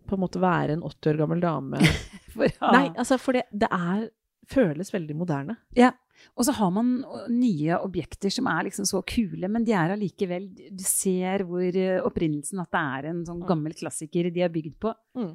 på 0.08 0.16
en 0.16 0.22
måte 0.22 0.42
være 0.42 0.76
en 0.76 0.84
80 0.88 1.12
år 1.12 1.20
gammel 1.20 1.44
dame? 1.44 1.80
For, 2.34 2.46
ja. 2.46 2.72
Nei, 2.74 2.84
altså, 2.94 3.16
for 3.18 3.34
det, 3.34 3.46
det 3.50 3.66
er 3.74 4.04
føles 4.50 4.92
veldig 4.94 5.16
moderne. 5.18 5.56
Ja. 5.78 5.92
Og 6.36 6.44
så 6.44 6.52
har 6.52 6.72
man 6.74 6.98
nye 7.32 7.78
objekter 7.80 8.32
som 8.32 8.48
er 8.50 8.66
liksom 8.66 8.84
så 8.88 9.00
kule, 9.08 9.48
men 9.48 9.64
de 9.64 9.72
er 9.72 9.94
allikevel 9.94 10.50
Du 10.52 10.82
ser 10.84 11.46
hvor 11.48 11.64
eh, 11.64 12.02
opprinnelsen 12.04 12.60
At 12.60 12.68
det 12.74 12.82
er 12.82 13.08
en 13.08 13.22
sånn 13.24 13.40
gammel 13.48 13.72
klassiker 13.78 14.28
de 14.28 14.44
er 14.44 14.52
bygd 14.52 14.76
på. 14.84 14.92
Mm. 15.16 15.32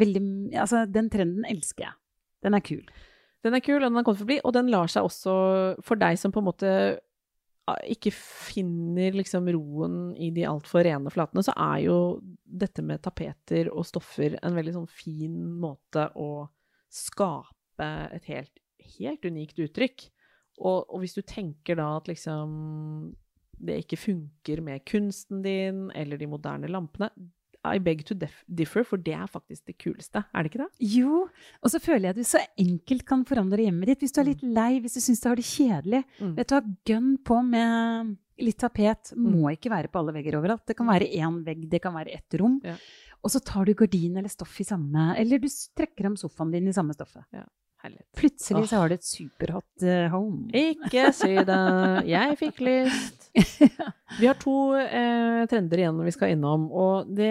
Veldig, 0.00 0.22
altså, 0.54 0.84
den 0.86 1.10
trenden 1.10 1.48
elsker 1.50 1.88
jeg. 1.88 1.96
Den 2.46 2.56
er 2.56 2.62
kul. 2.64 2.84
Den 3.42 3.56
er 3.56 3.64
kul, 3.64 3.80
og 3.80 3.88
den 3.88 3.98
har 3.98 4.06
kommet 4.06 4.20
for 4.20 4.28
å 4.28 4.30
bli, 4.30 4.40
og 4.44 4.54
den 4.54 4.70
lar 4.70 4.90
seg 4.92 5.06
også, 5.08 5.34
for 5.82 5.98
deg 5.98 6.18
som 6.20 6.32
på 6.32 6.42
en 6.42 6.46
måte 6.46 6.72
ikke 7.90 8.10
finner 8.14 9.14
liksom 9.14 9.48
roen 9.54 9.96
i 10.18 10.30
de 10.34 10.44
altfor 10.48 10.84
rene 10.86 11.12
flatene, 11.12 11.44
så 11.46 11.54
er 11.54 11.84
jo 11.84 11.96
dette 12.44 12.82
med 12.86 13.02
tapeter 13.04 13.70
og 13.70 13.86
stoffer 13.86 14.36
en 14.40 14.56
veldig 14.56 14.74
sånn 14.74 14.90
fin 14.90 15.36
måte 15.60 16.08
å 16.18 16.48
skape 16.90 17.59
et 18.16 18.30
helt, 18.30 18.62
helt 18.98 19.26
unikt 19.26 19.60
uttrykk. 19.60 20.06
Og, 20.60 20.84
og 20.92 21.02
hvis 21.02 21.16
du 21.16 21.22
tenker 21.24 21.78
da 21.80 21.94
at 21.96 22.08
liksom 22.10 23.12
det 23.60 23.82
ikke 23.82 23.98
funker 24.00 24.62
med 24.64 24.86
kunsten 24.88 25.42
din 25.44 25.90
eller 25.96 26.20
de 26.20 26.28
moderne 26.30 26.70
lampene, 26.70 27.10
I 27.60 27.76
beg 27.84 28.06
to 28.08 28.14
differ, 28.16 28.86
for 28.88 28.96
det 28.96 29.12
er 29.12 29.28
faktisk 29.28 29.66
det 29.68 29.76
kuleste, 29.82 30.22
er 30.32 30.42
det 30.42 30.48
ikke 30.48 30.62
det? 30.62 30.70
Jo, 30.94 31.26
og 31.60 31.72
så 31.72 31.80
føler 31.82 32.08
jeg 32.08 32.14
at 32.14 32.20
du 32.22 32.24
så 32.24 32.40
enkelt 32.56 33.04
kan 33.04 33.24
forandre 33.28 33.66
hjemmet 33.66 33.90
ditt. 33.90 34.00
Hvis 34.00 34.16
du 34.16 34.22
er 34.22 34.30
litt 34.30 34.44
lei, 34.46 34.70
hvis 34.80 34.96
du 34.96 35.02
syns 35.04 35.20
du 35.20 35.28
har 35.28 35.36
det 35.36 35.44
kjedelig. 35.44 36.00
Mm. 36.22 36.32
Vet 36.38 36.48
du 36.48 36.54
hva, 36.56 36.62
gønn 36.88 37.10
på 37.20 37.42
med 37.50 38.14
litt 38.40 38.58
tapet. 38.64 39.12
Mm. 39.12 39.28
Må 39.36 39.52
ikke 39.52 39.74
være 39.74 39.92
på 39.92 40.00
alle 40.00 40.16
vegger 40.16 40.38
overalt. 40.40 40.64
Det 40.72 40.78
kan 40.78 40.88
være 40.88 41.10
én 41.20 41.42
vegg, 41.44 41.68
det 41.68 41.82
kan 41.84 41.96
være 41.98 42.16
ett 42.16 42.40
rom. 42.40 42.56
Ja. 42.64 42.78
Og 43.20 43.34
så 43.34 43.44
tar 43.44 43.68
du 43.68 43.74
gardin 43.76 44.16
eller 44.16 44.32
stoff 44.32 44.54
i 44.62 44.64
samme 44.64 45.10
Eller 45.20 45.36
du 45.36 45.48
trekker 45.76 46.08
om 46.08 46.14
sofaen 46.16 46.54
din 46.54 46.70
i 46.70 46.72
samme 46.72 46.96
stoffet. 46.96 47.26
Herlighet. 47.82 48.06
Plutselig 48.18 48.68
så 48.68 48.80
har 48.82 48.90
du 48.90 48.94
et 48.98 49.06
superhot 49.06 49.84
uh, 49.86 50.06
home. 50.12 50.50
Ikke 50.52 51.10
si 51.16 51.32
det. 51.48 51.60
Jeg 52.10 52.38
fikk 52.40 52.60
lyst. 52.68 53.30
Vi 54.18 54.26
har 54.26 54.38
to 54.42 54.56
eh, 54.76 55.44
trender 55.50 55.84
igjen 55.84 56.00
vi 56.04 56.12
skal 56.14 56.34
innom, 56.34 56.66
og 56.74 57.08
det 57.16 57.30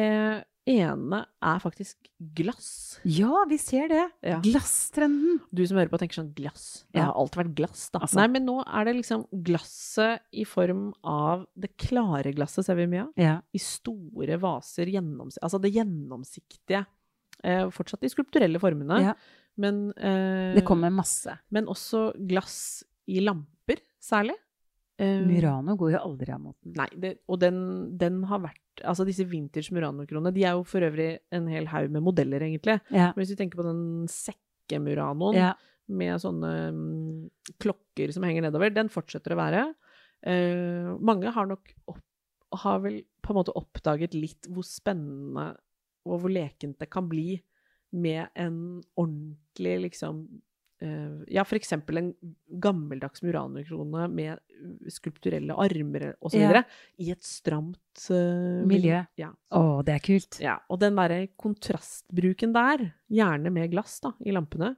ene 0.70 1.24
er 1.42 1.62
faktisk 1.64 2.10
glass. 2.36 3.00
Ja, 3.08 3.44
vi 3.50 3.58
ser 3.62 3.90
det. 3.92 4.04
Ja. 4.26 4.38
Glasstrenden. 4.44 5.40
Du 5.52 5.64
som 5.68 5.80
hører 5.80 5.92
på 5.92 6.00
tenker 6.02 6.20
sånn 6.22 6.32
glass. 6.38 6.86
Det 6.94 7.02
har 7.02 7.16
alltid 7.18 7.42
vært 7.42 7.56
glass, 7.58 7.88
da. 7.94 8.04
Altså. 8.06 8.20
Nei, 8.20 8.28
men 8.36 8.46
nå 8.48 8.60
er 8.66 8.90
det 8.90 8.96
liksom 9.00 9.26
glasset 9.46 10.26
i 10.32 10.46
form 10.48 10.90
av 11.08 11.48
det 11.60 11.72
klare 11.82 12.34
glasset, 12.38 12.68
ser 12.68 12.78
vi 12.80 12.88
mye 12.92 13.08
av. 13.08 13.12
Ja. 13.20 13.36
I 13.56 13.64
store 13.64 14.40
vaser, 14.42 14.92
gjennoms 14.94 15.40
altså 15.42 15.62
det 15.64 15.74
gjennomsiktige. 15.78 16.86
Eh, 17.44 17.66
fortsatt 17.74 18.04
de 18.04 18.12
skulpturelle 18.12 18.62
formene, 18.62 19.04
Ja. 19.10 19.18
Men 19.60 19.90
eh, 19.98 20.56
Det 20.56 20.66
kommer 20.68 20.94
masse. 20.94 21.36
Men 21.54 21.68
også 21.72 22.10
glass 22.30 22.86
i 23.10 23.20
lamper, 23.24 23.82
særlig. 24.04 24.38
Eh, 25.00 25.22
Murano 25.24 25.76
går 25.80 25.94
jo 25.94 26.02
aldri 26.02 26.34
av 26.36 26.42
moten. 26.44 26.74
Nei, 26.76 26.90
det, 27.00 27.14
og 27.32 27.40
den, 27.40 27.60
den 28.00 28.24
har 28.28 28.44
vært 28.44 28.66
Altså 28.88 29.04
disse 29.04 29.26
vintage 29.28 29.74
Murano-kronene, 29.76 30.32
de 30.32 30.46
er 30.48 30.56
jo 30.56 30.62
for 30.64 30.84
øvrig 30.88 31.10
en 31.36 31.50
hel 31.52 31.66
haug 31.68 31.90
med 31.92 32.04
modeller, 32.04 32.46
egentlig. 32.46 32.78
Ja. 32.88 33.10
Men 33.12 33.20
hvis 33.20 33.34
vi 33.34 33.40
tenker 33.42 33.60
på 33.60 33.66
den 33.68 33.82
sekke-Muranoen 34.08 35.36
ja. 35.36 35.50
med 36.00 36.22
sånne 36.24 36.52
mm, 36.72 37.26
klokker 37.60 38.14
som 38.16 38.24
henger 38.24 38.46
nedover, 38.48 38.72
den 38.72 38.88
fortsetter 38.94 39.36
å 39.36 39.40
være. 39.42 39.66
Eh, 40.24 40.94
mange 41.04 41.34
har 41.36 41.50
nok 41.50 41.74
opp, 41.92 42.00
har 42.64 42.80
vel 42.86 43.02
på 43.20 43.34
en 43.34 43.40
måte 43.42 43.58
oppdaget 43.60 44.16
litt 44.16 44.48
hvor 44.48 44.64
spennende 44.64 45.50
og 46.08 46.24
hvor 46.24 46.32
lekent 46.32 46.80
det 46.80 46.88
kan 46.92 47.12
bli 47.12 47.36
med 47.92 48.28
en 48.36 48.60
ordentlig 49.00 49.76
liksom 49.88 50.22
uh, 50.84 51.22
Ja, 51.28 51.46
eksempel 51.58 52.02
en 52.02 52.12
gammeldags 52.62 53.24
Murano-krone 53.26 54.08
med 54.14 54.40
skulpturelle 54.92 55.56
armer 55.56 56.12
osv. 56.20 56.42
Ja. 56.42 56.64
i 57.00 57.12
et 57.14 57.24
stramt 57.24 58.10
uh, 58.12 58.66
Miljø. 58.68 59.02
Ja. 59.20 59.32
Å, 59.56 59.82
det 59.86 59.96
er 59.96 60.06
kult. 60.06 60.40
Ja, 60.44 60.60
og 60.70 60.82
den 60.84 61.00
derre 61.00 61.26
kontrastbruken 61.40 62.54
der, 62.56 62.90
gjerne 63.10 63.54
med 63.54 63.72
glass 63.74 64.00
da, 64.04 64.14
i 64.26 64.36
lampene, 64.36 64.76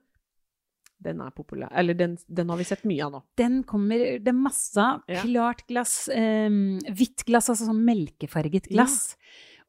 den 1.02 1.22
er 1.24 1.32
populær. 1.34 1.72
Eller 1.78 1.98
den, 1.98 2.16
den 2.28 2.52
har 2.54 2.60
vi 2.60 2.68
sett 2.68 2.84
mye 2.86 3.06
av 3.08 3.16
nå. 3.16 3.22
Den 3.40 3.62
kommer 3.68 4.04
Det 4.22 4.30
er 4.30 4.38
masse 4.38 4.78
av. 4.82 5.02
Ja. 5.10 5.24
Klart 5.26 5.64
glass. 5.70 5.96
Eh, 6.14 6.50
hvitt 6.94 7.26
glass, 7.26 7.50
altså 7.50 7.70
sånn 7.70 7.82
melkefarget 7.88 8.70
glass. 8.72 9.16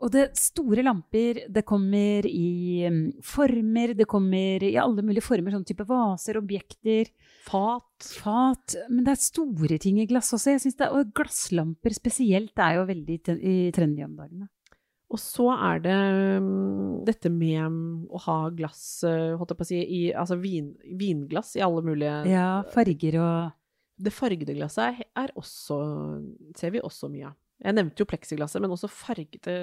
Og 0.03 0.11
det 0.11 0.25
store 0.39 0.83
lamper. 0.83 1.45
Det 1.53 1.63
kommer 1.67 2.27
i 2.27 2.89
former, 3.23 3.93
det 3.95 4.09
kommer 4.11 4.65
i 4.67 4.75
alle 4.81 5.05
mulige 5.05 5.25
former. 5.25 5.55
Sånn 5.55 5.67
type 5.69 5.87
vaser, 5.87 6.41
objekter, 6.41 7.13
Fat. 7.47 8.09
fat. 8.23 8.77
Men 8.91 9.07
det 9.07 9.15
er 9.15 9.23
store 9.23 9.79
ting 9.83 10.01
i 10.03 10.09
glass 10.11 10.33
også. 10.35 10.57
Jeg 10.57 10.65
synes 10.65 10.81
det, 10.81 10.91
og 10.91 11.15
glasslamper 11.15 11.95
spesielt 11.95 12.59
er 12.59 12.81
jo 12.81 12.89
veldig 12.91 13.21
i 13.39 13.57
trendy 13.75 14.03
om 14.07 14.19
dagene. 14.19 14.51
Og 15.13 15.21
så 15.21 15.51
er 15.53 15.83
det 15.85 15.97
mm, 16.41 17.03
dette 17.05 17.29
med 17.29 17.61
mm, 17.69 17.89
å 18.17 18.21
ha 18.25 18.37
glass, 18.57 19.03
eh, 19.05 19.35
holdt 19.37 19.53
jeg 19.53 19.59
på 19.59 19.67
å 19.67 19.69
si, 19.69 19.81
i, 19.83 20.01
altså 20.17 20.39
vin, 20.41 20.71
vinglass 20.99 21.53
i 21.59 21.65
alle 21.65 21.83
mulige 21.85 22.15
Ja, 22.31 22.63
farger 22.73 23.19
og 23.21 23.59
Det 24.03 24.15
fargede 24.17 24.57
glasset 24.57 24.87
er, 25.03 25.11
er 25.21 25.35
også, 25.39 25.77
ser 26.59 26.73
vi 26.73 26.81
også 26.81 27.13
mye 27.13 27.29
av. 27.29 27.37
Jeg 27.63 27.77
nevnte 27.77 28.03
jo 28.03 28.09
pleksiglasset, 28.11 28.59
men 28.63 28.73
også 28.75 28.89
fargede 28.91 29.55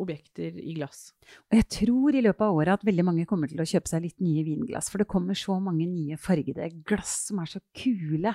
objekter 0.00 0.58
i 0.60 0.74
glass. 0.76 1.14
Og 1.48 1.56
jeg 1.56 1.68
tror 1.78 2.18
i 2.18 2.20
løpet 2.26 2.44
av 2.44 2.58
året 2.58 2.74
at 2.76 2.84
veldig 2.84 3.06
mange 3.08 3.24
kommer 3.28 3.48
til 3.48 3.62
å 3.62 3.68
kjøpe 3.68 3.88
seg 3.88 4.04
litt 4.04 4.20
nye 4.20 4.44
vinglass. 4.44 4.90
For 4.92 5.00
det 5.00 5.08
kommer 5.08 5.38
så 5.38 5.56
mange 5.62 5.86
nye 5.88 6.18
fargede 6.20 6.68
glass 6.88 7.14
som 7.30 7.40
er 7.40 7.48
så 7.54 7.62
kule. 7.78 8.34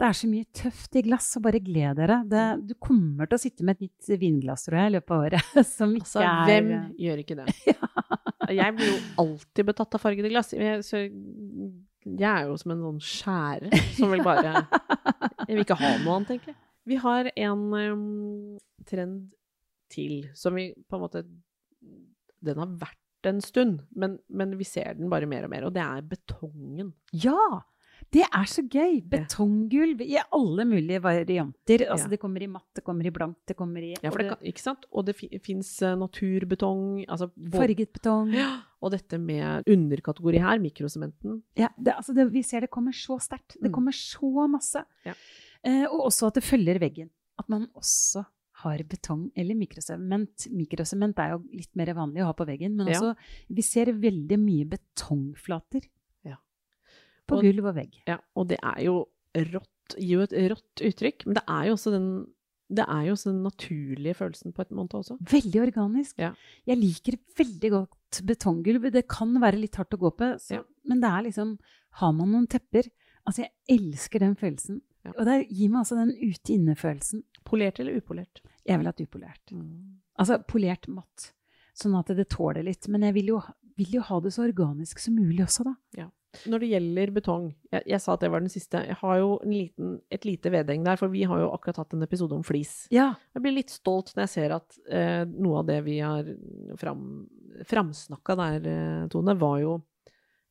Det 0.00 0.08
er 0.08 0.16
så 0.16 0.26
mye 0.30 0.48
tøft 0.56 0.96
i 0.98 1.04
glass, 1.06 1.28
så 1.34 1.42
bare 1.44 1.60
gled 1.62 2.00
dere. 2.00 2.22
Det, 2.26 2.46
du 2.72 2.74
kommer 2.80 3.28
til 3.28 3.36
å 3.36 3.42
sitte 3.42 3.68
med 3.68 3.76
et 3.76 3.84
nytt 3.86 4.08
vinglass, 4.22 4.64
tror 4.66 4.80
jeg, 4.80 4.88
i 4.88 4.96
løpet 4.96 5.14
av 5.14 5.26
året. 5.28 5.52
Som 5.76 5.92
ikke 5.98 6.08
Altså, 6.08 6.24
er 6.24 6.48
hvem 6.48 6.72
gjør 7.04 7.22
ikke 7.22 7.38
det? 7.42 7.76
Jeg 8.58 8.74
blir 8.76 8.88
jo 8.90 8.98
alltid 9.22 9.68
betatt 9.68 9.94
av 9.96 10.02
fargede 10.02 10.32
glass. 10.32 10.50
Jeg, 10.56 10.82
så 10.84 11.04
jeg 12.02 12.26
er 12.26 12.48
jo 12.48 12.56
som 12.58 12.72
en 12.74 12.80
sånn 12.82 12.98
skjære 13.06 13.78
som 13.94 14.10
vil 14.10 14.24
bare 14.26 14.64
Jeg 15.46 15.54
vil 15.54 15.62
ikke 15.62 15.76
ha 15.78 15.92
noe 16.02 16.16
annet, 16.18 16.32
egentlig. 16.34 16.56
Vi 16.86 16.96
har 16.98 17.30
en 17.36 17.62
um, 17.74 18.58
trend 18.88 19.32
til 19.92 20.28
som 20.34 20.54
vi 20.58 20.70
på 20.88 20.96
en 20.98 21.02
måte 21.04 21.24
Den 22.42 22.58
har 22.58 22.66
vært 22.80 22.98
en 23.28 23.38
stund, 23.44 23.84
men, 23.94 24.16
men 24.28 24.56
vi 24.58 24.64
ser 24.66 24.96
den 24.98 25.10
bare 25.12 25.28
mer 25.30 25.44
og 25.46 25.50
mer, 25.52 25.62
og 25.68 25.74
det 25.76 25.82
er 25.84 26.00
betongen. 26.02 26.88
Ja! 27.14 27.60
Det 28.12 28.24
er 28.26 28.48
så 28.50 28.64
gøy! 28.66 28.96
Betonggulv 29.08 30.00
i 30.02 30.16
alle 30.34 30.64
mulige 30.66 30.98
varianter. 31.04 31.84
Altså, 31.86 32.08
Ja. 32.08 32.10
Det 32.10 32.18
kommer 32.20 32.42
i 32.42 32.48
matt, 32.50 32.66
det 32.74 32.82
kommer 32.84 33.06
i 33.06 33.12
blankt, 33.14 33.38
det 33.46 33.54
kommer 33.56 33.80
i 33.86 33.92
Ja, 34.02 34.10
for 34.10 34.18
det 34.18 34.32
kan, 34.32 34.42
ikke 34.50 34.60
sant? 34.64 34.88
Og 34.90 35.06
det 35.06 35.14
fi, 35.16 35.28
fins 35.38 35.70
naturbetong, 36.26 37.04
altså 37.06 37.30
farget 37.54 37.92
betong. 37.94 38.34
Ja, 38.34 38.50
og 38.82 38.90
dette 38.96 39.20
med 39.22 39.62
underkategori 39.70 40.42
her, 40.42 40.58
mikrosementen. 40.58 41.42
Ja, 41.56 41.68
det, 41.78 41.94
altså 41.94 42.12
det, 42.18 42.26
vi 42.34 42.42
ser 42.42 42.66
det 42.66 42.72
kommer 42.74 42.92
så 42.92 43.20
sterkt. 43.22 43.54
Det 43.60 43.70
Mm. 43.70 43.74
kommer 43.78 43.92
så 43.94 44.48
masse. 44.50 44.82
Ja. 45.06 45.14
Eh, 45.64 45.84
og 45.86 46.08
også 46.10 46.26
at 46.30 46.34
det 46.40 46.44
følger 46.44 46.78
veggen. 46.82 47.10
At 47.38 47.48
man 47.48 47.68
også 47.78 48.24
har 48.62 48.82
betong 48.86 49.30
eller 49.36 49.56
mikrosement. 49.58 50.46
Mikrosement 50.54 51.18
er 51.18 51.32
jo 51.34 51.40
litt 51.52 51.70
mer 51.78 51.92
vanlig 51.98 52.22
å 52.22 52.28
ha 52.30 52.34
på 52.38 52.46
veggen, 52.46 52.76
men 52.76 52.86
Ja. 52.92 53.14
vi 53.50 53.62
ser 53.62 53.86
veldig 53.86 54.38
mye 54.38 54.64
betongflater 54.68 55.82
Ja. 56.24 56.36
på 57.26 57.36
Og- 57.38 57.42
gulv 57.42 57.66
og 57.66 57.74
vegg. 57.76 58.02
Ja, 58.06 58.18
og 58.36 58.48
det 58.48 58.58
er 58.62 58.84
jo 58.84 59.08
rått, 59.34 59.96
gir 59.98 60.18
jo 60.18 60.20
et 60.22 60.30
rått 60.52 60.76
uttrykk, 60.80 61.26
men 61.26 61.34
det 61.34 61.42
er 61.48 61.64
jo 61.66 61.72
også 61.74 61.90
den, 61.90 62.26
det 62.70 62.84
er 62.88 63.06
jo 63.06 63.12
også 63.14 63.32
den 63.32 63.42
naturlige 63.42 64.14
følelsen 64.16 64.52
på 64.54 64.60
et 64.60 64.70
måte 64.70 64.94
også. 65.00 65.18
Veldig 65.20 65.60
organisk. 65.72 66.14
Ja. 66.18 66.34
Jeg 66.66 66.78
liker 66.78 67.18
veldig 67.36 67.70
godt 67.70 68.22
betonggulv. 68.24 68.92
Det 68.92 69.08
kan 69.08 69.34
være 69.40 69.58
litt 69.60 69.74
hardt 69.74 69.90
å 69.94 69.98
gå 69.98 70.10
på, 70.16 70.34
så, 70.38 70.64
men 70.86 71.00
det 71.00 71.08
er 71.10 71.22
liksom 71.30 71.58
Har 71.96 72.12
man 72.12 72.30
noen 72.32 72.46
tepper 72.48 72.88
Altså, 73.26 73.44
jeg 73.44 73.52
elsker 73.80 74.18
den 74.18 74.34
følelsen. 74.34 74.80
Ja. 75.02 75.12
Og 75.16 75.26
det 75.26 75.36
gir 75.50 75.70
meg 75.72 75.82
altså 75.82 75.98
den 75.98 76.12
ute-inne-følelsen. 76.14 77.24
Polert 77.48 77.80
eller 77.82 77.98
upolert? 77.98 78.42
Jeg 78.68 78.78
vil 78.78 78.88
ha 78.88 78.94
det 78.94 79.08
upolert. 79.08 79.54
Altså 80.20 80.38
polert 80.46 80.86
matt, 80.92 81.32
sånn 81.74 81.96
at 81.98 82.12
det 82.14 82.28
tåler 82.30 82.62
litt. 82.66 82.86
Men 82.92 83.08
jeg 83.08 83.16
vil 83.18 83.32
jo, 83.34 83.40
vil 83.80 83.96
jo 83.98 84.04
ha 84.06 84.20
det 84.22 84.34
så 84.34 84.44
organisk 84.46 85.02
som 85.02 85.18
mulig 85.18 85.42
også, 85.46 85.66
da. 85.72 85.76
Når 86.48 86.62
det 86.62 86.68
gjelder 86.70 87.10
betong, 87.12 87.48
jeg, 87.74 87.84
jeg 87.92 88.00
sa 88.00 88.14
at 88.14 88.22
det 88.24 88.30
var 88.32 88.40
den 88.40 88.52
siste, 88.52 88.80
jeg 88.88 88.96
har 89.02 89.16
jo 89.20 89.34
en 89.44 89.52
liten, 89.52 89.90
et 90.12 90.24
lite 90.24 90.52
vedheng 90.54 90.86
der, 90.86 90.96
for 90.96 91.12
vi 91.12 91.26
har 91.28 91.42
jo 91.42 91.50
akkurat 91.52 91.82
hatt 91.82 91.92
en 91.92 92.06
episode 92.06 92.38
om 92.38 92.44
flis. 92.46 92.86
Ja. 92.94 93.10
Jeg 93.36 93.44
blir 93.44 93.56
litt 93.58 93.74
stolt 93.74 94.14
når 94.14 94.24
jeg 94.24 94.32
ser 94.32 94.54
at 94.56 94.78
eh, 94.88 95.24
noe 95.28 95.60
av 95.60 95.68
det 95.68 95.76
vi 95.84 95.98
har 96.00 96.30
fram, 96.80 97.02
framsnakka 97.68 98.38
der, 98.40 98.70
eh, 98.72 99.02
Tone, 99.12 99.36
var 99.42 99.58
jo 99.60 99.74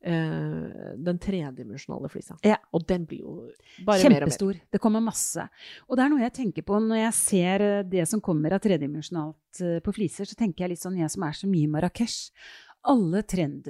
eh, 0.04 0.96
den 0.98 1.20
tredimensjonale 1.22 2.10
flisa. 2.12 2.38
Ja. 2.46 2.58
Og 2.76 2.86
den 2.90 3.06
blir 3.10 3.24
jo 3.24 3.36
bare 3.86 3.98
mer 3.98 4.06
og 4.06 4.12
mer. 4.12 4.26
Kjempestor. 4.26 4.60
Det 4.74 4.82
kommer 4.84 5.04
masse. 5.04 5.46
Og 5.88 5.98
det 5.98 6.06
er 6.06 6.14
noe 6.14 6.24
jeg 6.26 6.36
tenker 6.40 6.66
på 6.68 6.80
når 6.82 7.04
jeg 7.04 7.18
ser 7.20 7.68
eh, 7.68 7.86
det 7.88 8.08
som 8.10 8.24
kommer 8.24 8.58
av 8.58 8.64
tredimensjonalt 8.64 9.62
eh, 9.62 9.80
på 9.84 9.96
fliser, 9.96 10.30
så 10.30 10.38
tenker 10.40 10.66
jeg 10.66 10.76
litt 10.76 10.84
sånn, 10.84 11.00
jeg 11.02 11.14
som 11.14 11.26
er 11.28 11.38
så 11.38 11.50
mye 11.52 11.68
i 11.68 11.72
Marrakech. 11.72 12.20
Alle, 12.90 13.20
trend, 13.30 13.68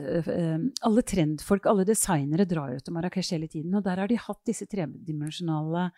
alle 0.88 1.02
trendfolk, 1.04 1.66
alle 1.68 1.84
designere 1.84 2.46
drar 2.48 2.70
jo 2.72 2.80
til 2.80 2.96
Marrakech 2.96 3.34
hele 3.36 3.50
tiden. 3.52 3.74
Og 3.76 3.84
der 3.84 4.00
har 4.00 4.08
de 4.08 4.16
hatt 4.16 4.40
disse 4.48 4.64
tredimensjonale 4.72 5.90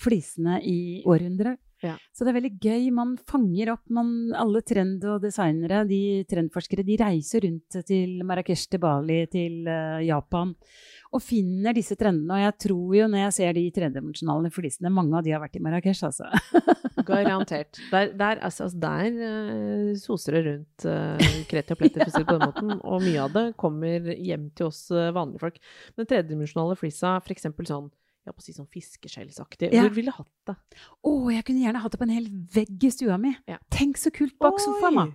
flisene 0.00 0.56
i 0.64 0.78
århundrer. 1.04 1.58
Ja. 1.82 1.96
Så 2.14 2.24
det 2.24 2.32
er 2.32 2.38
veldig 2.38 2.54
gøy. 2.62 2.88
Man 2.94 3.16
fanger 3.28 3.74
opp 3.74 3.84
man, 3.92 4.14
alle 4.38 4.62
trend- 4.66 5.04
og 5.10 5.22
designere, 5.24 5.82
de 5.88 6.22
trendforskere, 6.30 6.86
de 6.86 6.98
reiser 7.00 7.42
rundt 7.46 7.82
til 7.88 8.22
Marrakech, 8.26 8.68
til 8.70 8.82
Bali, 8.82 9.24
til 9.32 9.66
uh, 9.66 9.98
Japan 10.04 10.54
og 11.12 11.20
finner 11.20 11.74
disse 11.76 11.96
trendene. 11.98 12.32
Og 12.32 12.40
jeg 12.40 12.54
tror 12.66 12.94
jo, 12.96 13.06
når 13.10 13.24
jeg 13.26 13.34
ser 13.36 13.56
de 13.56 13.64
tredimensjonale 13.76 14.50
flisene, 14.52 14.92
mange 14.94 15.18
av 15.18 15.26
de 15.26 15.34
har 15.34 15.42
vært 15.42 15.58
i 15.58 15.62
Marrakech, 15.64 16.00
altså. 16.08 16.30
Garantert. 17.08 17.80
Der, 17.90 18.12
der, 18.16 18.40
altså, 18.46 18.68
altså, 18.68 18.78
der 18.80 19.18
uh, 19.18 19.90
soser 20.00 20.38
det 20.38 20.44
rundt 20.46 20.86
uh, 20.88 21.34
kreti 21.50 21.74
og 21.74 21.82
pletter, 21.82 22.04
for 22.04 22.12
å 22.12 22.14
si 22.14 22.22
det 22.22 22.28
på 22.30 22.38
den 22.38 22.46
måten. 22.46 22.76
Og 22.80 23.04
mye 23.04 23.26
av 23.26 23.34
det 23.36 23.46
kommer 23.60 24.12
hjem 24.14 24.48
til 24.56 24.70
oss 24.70 24.86
eh, 24.94 25.10
vanlige 25.14 25.42
folk. 25.42 25.58
Den 25.98 26.08
tredimensjonale 26.08 26.78
flisa, 26.80 27.18
eksempel 27.32 27.68
sånn 27.68 27.90
jeg 28.28 28.36
på 28.36 28.42
å 28.42 28.44
si 28.44 28.54
sånn 28.54 28.68
fiskeskjellsaktig. 28.70 29.72
Ja. 29.74 29.86
Hvor 29.86 29.96
ville 29.96 30.12
du 30.12 30.18
hatt 30.20 30.30
det? 30.50 30.82
Å, 31.02 31.12
jeg 31.34 31.46
kunne 31.48 31.64
gjerne 31.64 31.82
hatt 31.82 31.94
det 31.94 32.00
på 32.00 32.06
en 32.06 32.14
hel 32.14 32.28
vegg 32.54 32.86
i 32.86 32.92
stua 32.94 33.18
mi. 33.20 33.34
Ja. 33.50 33.58
Tenk 33.74 33.98
så 34.00 34.12
kult 34.14 34.36
bak 34.42 34.60
sofaen, 34.62 35.00
da. 35.00 35.08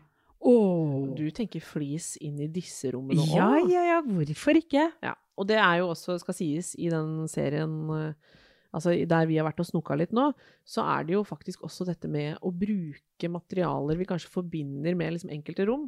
Oh. 0.48 1.08
Du 1.18 1.26
tenker 1.34 1.64
flis 1.66 2.14
inn 2.22 2.38
i 2.44 2.50
disse 2.52 2.92
rommene 2.94 3.24
òg? 3.26 3.32
Ja, 3.34 3.48
ja, 3.66 3.86
ja, 3.96 4.02
hvorfor 4.06 4.60
ikke? 4.60 4.86
Ja, 5.04 5.16
og 5.38 5.48
det 5.50 5.58
er 5.58 5.80
jo 5.82 5.92
også, 5.94 6.20
skal 6.22 6.38
sies, 6.38 6.76
i 6.78 6.92
den 6.94 7.26
serien 7.32 7.80
eh, 7.96 8.36
Altså 8.76 8.92
der 9.10 9.26
vi 9.30 9.38
har 9.40 9.46
vært 9.48 9.62
og 9.64 9.66
snoka 9.70 9.96
litt 9.98 10.12
nå, 10.14 10.28
så 10.68 10.84
er 10.92 11.06
det 11.08 11.16
jo 11.16 11.22
faktisk 11.26 11.64
også 11.66 11.86
dette 11.88 12.10
med 12.12 12.36
å 12.46 12.52
bruke 12.54 13.30
materialer 13.32 13.98
vi 13.98 14.06
kanskje 14.06 14.30
forbinder 14.30 14.94
med 15.00 15.16
liksom 15.16 15.32
enkelte 15.34 15.66
rom. 15.70 15.88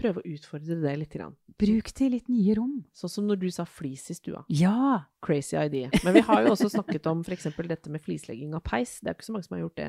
Prøve 0.00 0.20
å 0.22 0.26
utfordre 0.34 0.76
det 0.82 0.92
litt. 0.98 1.12
Grann. 1.14 1.36
Bruk 1.60 1.92
til 1.94 2.14
litt 2.16 2.26
nye 2.32 2.56
rom. 2.58 2.80
Sånn 2.96 3.12
som 3.12 3.26
når 3.28 3.38
du 3.44 3.48
sa 3.54 3.66
flis 3.68 4.08
i 4.10 4.16
stua. 4.18 4.42
Ja. 4.50 5.04
Crazy 5.22 5.54
idea. 5.60 5.90
Men 6.02 6.16
vi 6.18 6.24
har 6.26 6.42
jo 6.42 6.54
også 6.56 6.72
snakket 6.72 7.06
om 7.10 7.22
f.eks. 7.22 7.46
dette 7.68 7.92
med 7.94 8.02
flislegging 8.02 8.54
av 8.58 8.64
peis. 8.66 8.98
Det 9.00 9.12
er 9.12 9.18
ikke 9.18 9.28
så 9.28 9.36
mange 9.36 9.46
som 9.46 9.54
har 9.56 9.62
gjort 9.66 9.78
det, 9.78 9.88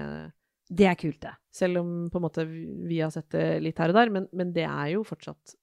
Det 0.70 0.88
er 0.90 0.96
kult, 1.02 1.22
det. 1.22 1.34
selv 1.54 1.82
om 1.82 1.92
på 2.10 2.18
en 2.20 2.26
måte 2.26 2.46
vi 2.46 3.00
har 3.02 3.12
sett 3.14 3.30
det 3.34 3.62
litt 3.66 3.78
her 3.82 3.90
og 3.94 3.98
der. 3.98 4.14
Men, 4.14 4.28
men 4.34 4.54
det 4.54 4.68
er 4.70 4.94
jo 4.94 5.04
fortsatt 5.08 5.56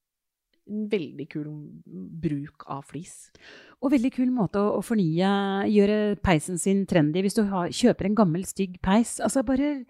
en 0.71 0.85
veldig 0.87 1.25
kul 1.31 1.47
bruk 2.23 2.63
av 2.71 2.85
flis. 2.87 3.29
Og 3.83 3.91
veldig 3.91 4.11
kul 4.15 4.29
måte 4.31 4.59
å, 4.59 4.77
å 4.79 4.83
fornye, 4.83 5.31
gjøre 5.71 6.15
peisen 6.23 6.59
sin 6.59 6.85
trendy. 6.87 7.23
Hvis 7.23 7.35
du 7.35 7.43
har, 7.51 7.71
kjøper 7.71 8.07
en 8.07 8.15
gammel, 8.15 8.45
stygg 8.47 8.79
peis, 8.83 9.17
altså 9.23 9.43
bare 9.43 9.85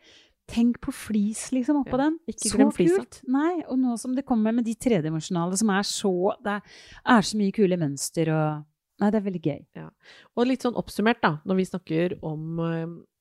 tenk 0.50 0.80
på 0.84 0.92
flis 0.94 1.46
liksom 1.56 1.82
oppå 1.84 1.96
Ja, 1.98 2.06
den. 2.06 2.18
ikke 2.28 2.50
så 2.52 2.58
glem 2.60 2.72
flisa. 2.76 2.98
kult. 3.00 3.22
Nei, 3.32 3.64
og 3.68 3.78
nå 3.80 3.96
som 4.00 4.16
det 4.16 4.26
kommer 4.28 4.54
med 4.54 4.66
de 4.66 4.76
tredimensjonale 4.76 5.58
som 5.58 5.70
er 5.70 5.84
så 5.88 6.14
Det 6.44 6.62
er 7.06 7.22
så 7.22 7.38
mye 7.40 7.52
kule 7.56 7.78
mønster 7.80 8.30
og 8.34 8.66
Nei, 9.02 9.10
det 9.10 9.18
er 9.18 9.26
veldig 9.26 9.42
gøy. 9.42 9.90
Og 10.38 10.46
litt 10.48 10.62
sånn 10.62 10.76
oppsummert, 10.78 11.20
da, 11.24 11.40
når 11.50 11.56
vi 11.58 11.64
snakker 11.66 12.14
om 12.24 12.60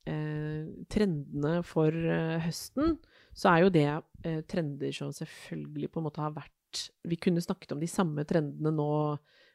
eh, 0.07 0.67
trendene 0.93 1.63
for 1.67 1.89
eh, 1.91 2.39
høsten, 2.45 2.99
så 3.35 3.55
er 3.55 3.63
jo 3.65 3.71
det 3.73 3.87
eh, 4.29 4.43
trender 4.47 4.93
som 4.95 5.11
selvfølgelig 5.17 5.91
på 5.91 6.03
en 6.03 6.07
måte 6.07 6.21
har 6.23 6.35
vært 6.37 6.91
Vi 7.09 7.17
kunne 7.21 7.41
snakket 7.41 7.73
om 7.75 7.81
de 7.81 7.89
samme 7.91 8.23
trendene 8.29 8.71
nå 8.73 8.87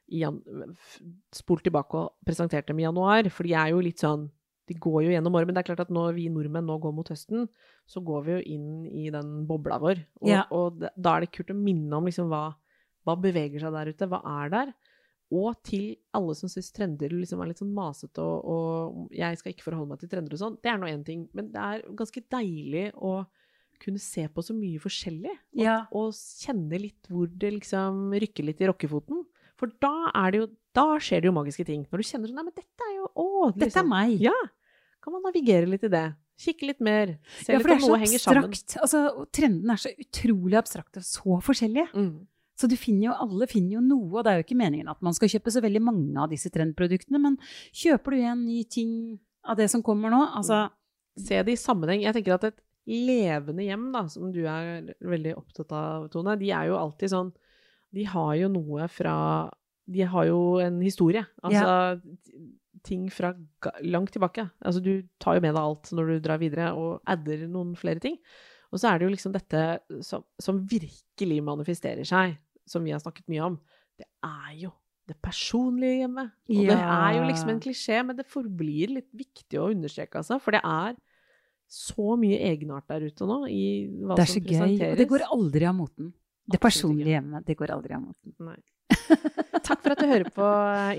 i 0.09 0.19
jan 0.23 0.41
spolt 1.35 1.63
tilbake 1.65 1.97
og 2.01 2.13
presentert 2.25 2.67
dem 2.69 2.79
i 2.79 2.85
januar, 2.85 3.29
for 3.29 3.43
de 3.47 3.53
er 3.53 3.71
jo 3.73 3.79
litt 3.83 3.99
sånn 4.03 4.27
de 4.67 4.75
går 4.75 5.03
jo 5.05 5.11
gjennom 5.15 5.35
året, 5.35 5.47
men 5.47 5.55
det 5.55 5.61
er 5.63 5.69
klart 5.75 5.79
at 5.85 5.89
når 5.93 6.13
vi 6.17 6.27
nordmenn 6.29 6.65
nå 6.67 6.75
går 6.83 6.93
mot 6.93 7.07
høsten, 7.07 7.47
så 7.87 8.01
går 8.03 8.23
vi 8.25 8.31
jo 8.35 8.41
inn 8.55 8.85
i 8.85 9.09
den 9.13 9.45
bobla 9.47 9.77
vår. 9.79 10.01
Og, 10.21 10.27
Ja. 10.29 10.43
og 10.51 10.79
da 10.95 11.15
er 11.15 11.21
det 11.21 11.31
kult 11.31 11.53
å 11.53 11.55
minne 11.55 11.93
om 11.95 12.05
liksom 12.05 12.27
hva, 12.27 12.55
hva 13.05 13.15
beveger 13.15 13.59
seg 13.63 13.71
der 13.71 13.93
ute, 13.93 14.07
hva 14.11 14.19
er 14.43 14.49
der? 14.49 14.73
Og 15.31 15.55
til 15.63 15.95
alle 16.15 16.35
som 16.35 16.47
syns 16.47 16.71
trender 16.71 17.09
liksom 17.11 17.41
er 17.43 17.47
litt 17.49 17.59
sånn 17.59 17.73
masete 17.75 18.19
og, 18.23 18.45
og 18.47 19.09
jeg 19.11 19.37
skal 19.39 19.51
ikke 19.51 19.65
forholde 19.67 19.89
meg 19.89 19.99
til 19.99 20.07
trender 20.09 20.31
og 20.35 20.39
sånn, 20.39 20.57
det 20.63 20.71
er 20.71 20.77
nå 20.79 20.87
én 20.87 21.03
ting. 21.03 21.27
Men 21.35 21.49
det 21.51 21.59
er 21.59 21.81
ganske 21.99 22.21
deilig 22.31 22.93
å 22.95 23.25
kunne 23.83 23.99
se 23.99 24.23
på 24.27 24.41
så 24.41 24.55
mye 24.55 24.79
forskjellig. 24.79 25.31
Og, 25.35 25.63
Ja. 25.63 25.85
og 25.91 26.11
kjenne 26.15 26.79
litt 26.79 27.07
hvor 27.11 27.27
det 27.27 27.51
liksom 27.59 28.11
rykker 28.15 28.43
litt 28.47 28.61
i 28.63 28.67
rockefoten. 28.71 29.25
For 29.57 29.67
da 29.81 30.11
er 30.15 30.31
det 30.31 30.39
jo 30.43 30.47
Da 30.77 30.99
skjer 31.01 31.21
det 31.23 31.25
jo 31.25 31.31
magiske 31.33 31.65
ting. 31.65 31.87
Når 31.91 31.97
du 31.97 32.03
kjenner 32.05 32.27
sånn 32.29 32.35
Nei, 32.37 32.43
men 32.43 32.53
dette 32.53 32.85
er 32.85 32.95
jo 32.99 33.07
Å! 33.17 33.51
Dette 33.57 33.63
er 33.65 33.83
liksom. 33.83 33.89
meg. 33.89 34.19
Ja. 34.21 34.33
Kan 35.07 35.15
man 35.15 35.23
navigere 35.23 35.69
litt 35.71 35.85
i 35.87 35.91
det. 35.93 36.07
Kikke 36.37 36.67
litt 36.67 36.81
mer. 36.83 37.13
Se 37.39 37.55
Ja, 37.55 37.61
litt 37.61 37.69
om 37.77 37.93
noe 37.93 37.99
henger 38.01 38.19
sammen. 38.19 38.57
Altså, 38.83 39.03
trendene 39.31 39.77
er 39.77 39.79
så 39.79 39.93
utrolig 39.95 40.57
abstrakte 40.59 40.99
og 40.99 41.07
så 41.07 41.37
forskjellige. 41.45 41.87
Mm. 41.95 42.27
Så 42.57 42.67
du 42.67 42.75
finner 42.75 43.07
jo, 43.07 43.15
alle 43.23 43.47
finner 43.47 43.77
jo 43.77 43.83
noe, 43.85 44.09
og 44.17 44.25
det 44.25 44.33
er 44.33 44.39
jo 44.41 44.45
ikke 44.47 44.57
meningen 44.59 44.89
at 44.91 44.99
man 45.05 45.15
skal 45.15 45.29
kjøpe 45.31 45.53
så 45.53 45.61
veldig 45.63 45.81
mange 45.85 46.17
av 46.19 46.31
disse 46.31 46.49
trendproduktene, 46.53 47.21
men 47.21 47.37
kjøper 47.71 48.15
du 48.17 48.21
en 48.25 48.43
ny 48.47 48.63
ting 48.67 48.91
av 49.47 49.59
det 49.59 49.69
som 49.71 49.83
kommer 49.85 50.11
nå, 50.11 50.23
altså 50.35 50.65
se 51.17 51.39
det 51.45 51.53
i 51.53 51.59
sammenheng. 51.61 52.01
Jeg 52.03 52.17
tenker 52.17 52.35
at 52.35 52.47
et 52.49 52.59
levende 52.87 53.65
hjem, 53.65 53.91
da, 53.93 54.03
som 54.11 54.31
du 54.33 54.41
er 54.49 54.89
veldig 55.05 55.35
opptatt 55.37 55.71
av, 55.75 56.09
Tone, 56.13 56.35
de 56.41 56.51
er 56.51 56.71
jo 56.71 56.79
alltid 56.79 57.13
sånn 57.13 57.31
De 57.95 58.03
har 58.07 58.33
jo 58.39 58.49
noe 58.51 58.87
fra 58.91 59.15
De 59.87 60.03
har 60.07 60.27
jo 60.27 60.39
en 60.63 60.81
historie. 60.83 61.23
Altså 61.41 62.01
ting 62.85 63.07
fra 63.13 63.33
langt 63.85 64.13
tilbake. 64.15 64.47
Altså 64.65 64.81
du 64.83 65.07
tar 65.21 65.37
jo 65.37 65.43
med 65.45 65.53
deg 65.53 65.61
alt 65.61 65.91
når 65.95 66.11
du 66.11 66.19
drar 66.25 66.41
videre, 66.41 66.71
og 66.77 67.01
adder 67.09 67.47
noen 67.51 67.75
flere 67.79 68.03
ting. 68.03 68.19
Og 68.73 68.81
så 68.81 68.89
er 68.89 68.99
det 68.99 69.07
jo 69.07 69.13
liksom 69.13 69.33
dette 69.35 69.63
som, 70.03 70.25
som 70.43 70.59
virkelig 70.67 71.39
manifesterer 71.45 72.07
seg, 72.07 72.35
som 72.67 72.83
vi 72.83 72.93
har 72.93 73.01
snakket 73.03 73.29
mye 73.31 73.45
om. 73.45 73.57
Det 73.97 74.07
er 74.27 74.53
jo 74.65 74.73
det 75.07 75.15
personlige 75.23 76.01
hjemmet. 76.03 76.33
Og 76.51 76.63
det 76.67 76.77
er 76.77 77.11
jo 77.15 77.27
liksom 77.29 77.51
en 77.53 77.61
klisjé, 77.63 78.01
men 78.03 78.17
det 78.17 78.27
forblir 78.27 78.97
litt 78.97 79.11
viktig 79.15 79.59
å 79.61 79.69
understreke, 79.71 80.19
altså. 80.19 80.39
For 80.43 80.57
det 80.57 80.63
er 80.67 80.97
så 81.67 82.15
mye 82.19 82.39
egenart 82.47 82.87
der 82.91 83.07
ute 83.07 83.27
nå 83.27 83.41
i 83.51 83.63
hva 84.03 84.15
Det 84.19 84.25
er 84.25 84.33
så 84.33 84.41
gøy. 84.43 84.75
Og 84.91 84.99
det 84.99 85.07
går 85.07 85.27
aldri 85.27 85.67
av 85.67 85.75
moten. 85.75 86.11
Det 86.47 86.59
personlige 86.63 87.15
hjemmet, 87.15 87.43
det 87.47 87.57
går 87.59 87.73
aldri 87.75 87.95
av 87.95 88.03
moten. 88.05 88.35
Nei. 88.43 88.59
Takk 89.67 89.83
for 89.83 89.93
at 89.93 90.01
du 90.01 90.09
hører 90.09 90.29
på 90.33 90.49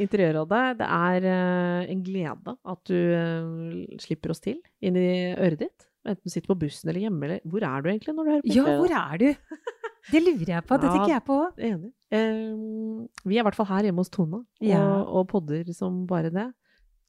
Interiørrådet. 0.04 0.62
Det 0.80 0.88
er 0.88 1.28
eh, 1.32 1.90
en 1.92 2.04
glede 2.06 2.54
at 2.56 2.90
du 2.90 2.96
eh, 2.96 3.98
slipper 4.02 4.34
oss 4.34 4.42
til 4.44 4.58
inn 4.84 4.98
i 4.98 5.10
øret 5.34 5.62
ditt. 5.64 5.88
Enten 6.08 6.24
du 6.24 6.32
sitter 6.32 6.48
på 6.52 6.58
bussen 6.62 6.88
eller 6.88 7.04
hjemme, 7.04 7.26
eller 7.26 7.40
hvor 7.44 7.64
er 7.66 7.82
du 7.84 7.90
egentlig 7.90 8.14
når 8.14 8.24
du 8.24 8.32
hører 8.32 8.46
på? 8.46 8.54
Ja, 8.56 8.76
hvor 8.80 8.94
er 9.00 9.22
du? 9.22 9.28
Det 10.12 10.22
lurer 10.24 10.54
jeg 10.54 10.64
på. 10.64 10.76
Det 10.80 10.88
tenker 10.88 11.10
jeg 11.12 11.24
på 11.26 11.34
òg. 11.36 11.58
Enig. 11.68 11.90
Eh, 12.16 13.26
vi 13.28 13.36
er 13.36 13.42
i 13.42 13.44
hvert 13.44 13.58
fall 13.58 13.68
her 13.68 13.88
hjemme 13.90 14.00
hos 14.00 14.12
Tone, 14.14 14.40
og, 14.46 15.10
og 15.20 15.26
podder 15.28 15.68
som 15.76 16.06
bare 16.08 16.30
det. 16.32 16.46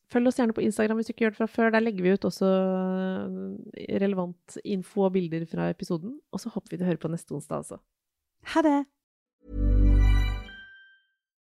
Følg 0.10 0.30
oss 0.30 0.40
gjerne 0.40 0.56
på 0.58 0.64
Instagram 0.66 0.98
hvis 0.98 1.10
du 1.10 1.14
ikke 1.14 1.28
gjør 1.28 1.36
det 1.36 1.40
fra 1.40 1.48
før. 1.54 1.72
Der 1.76 1.84
legger 1.86 2.06
vi 2.06 2.14
ut 2.18 2.26
også 2.26 2.48
eh, 2.50 3.98
relevant 4.02 4.58
info 4.66 5.06
og 5.06 5.14
bilder 5.14 5.46
fra 5.50 5.70
episoden. 5.70 6.16
Og 6.34 6.42
så 6.42 6.50
håper 6.50 6.74
vi 6.74 6.82
du 6.82 6.88
hører 6.88 7.02
på 7.02 7.12
neste 7.14 7.36
onsdag 7.38 7.62
også. 7.62 7.78
Ha 8.56 8.64
det. 8.66 8.80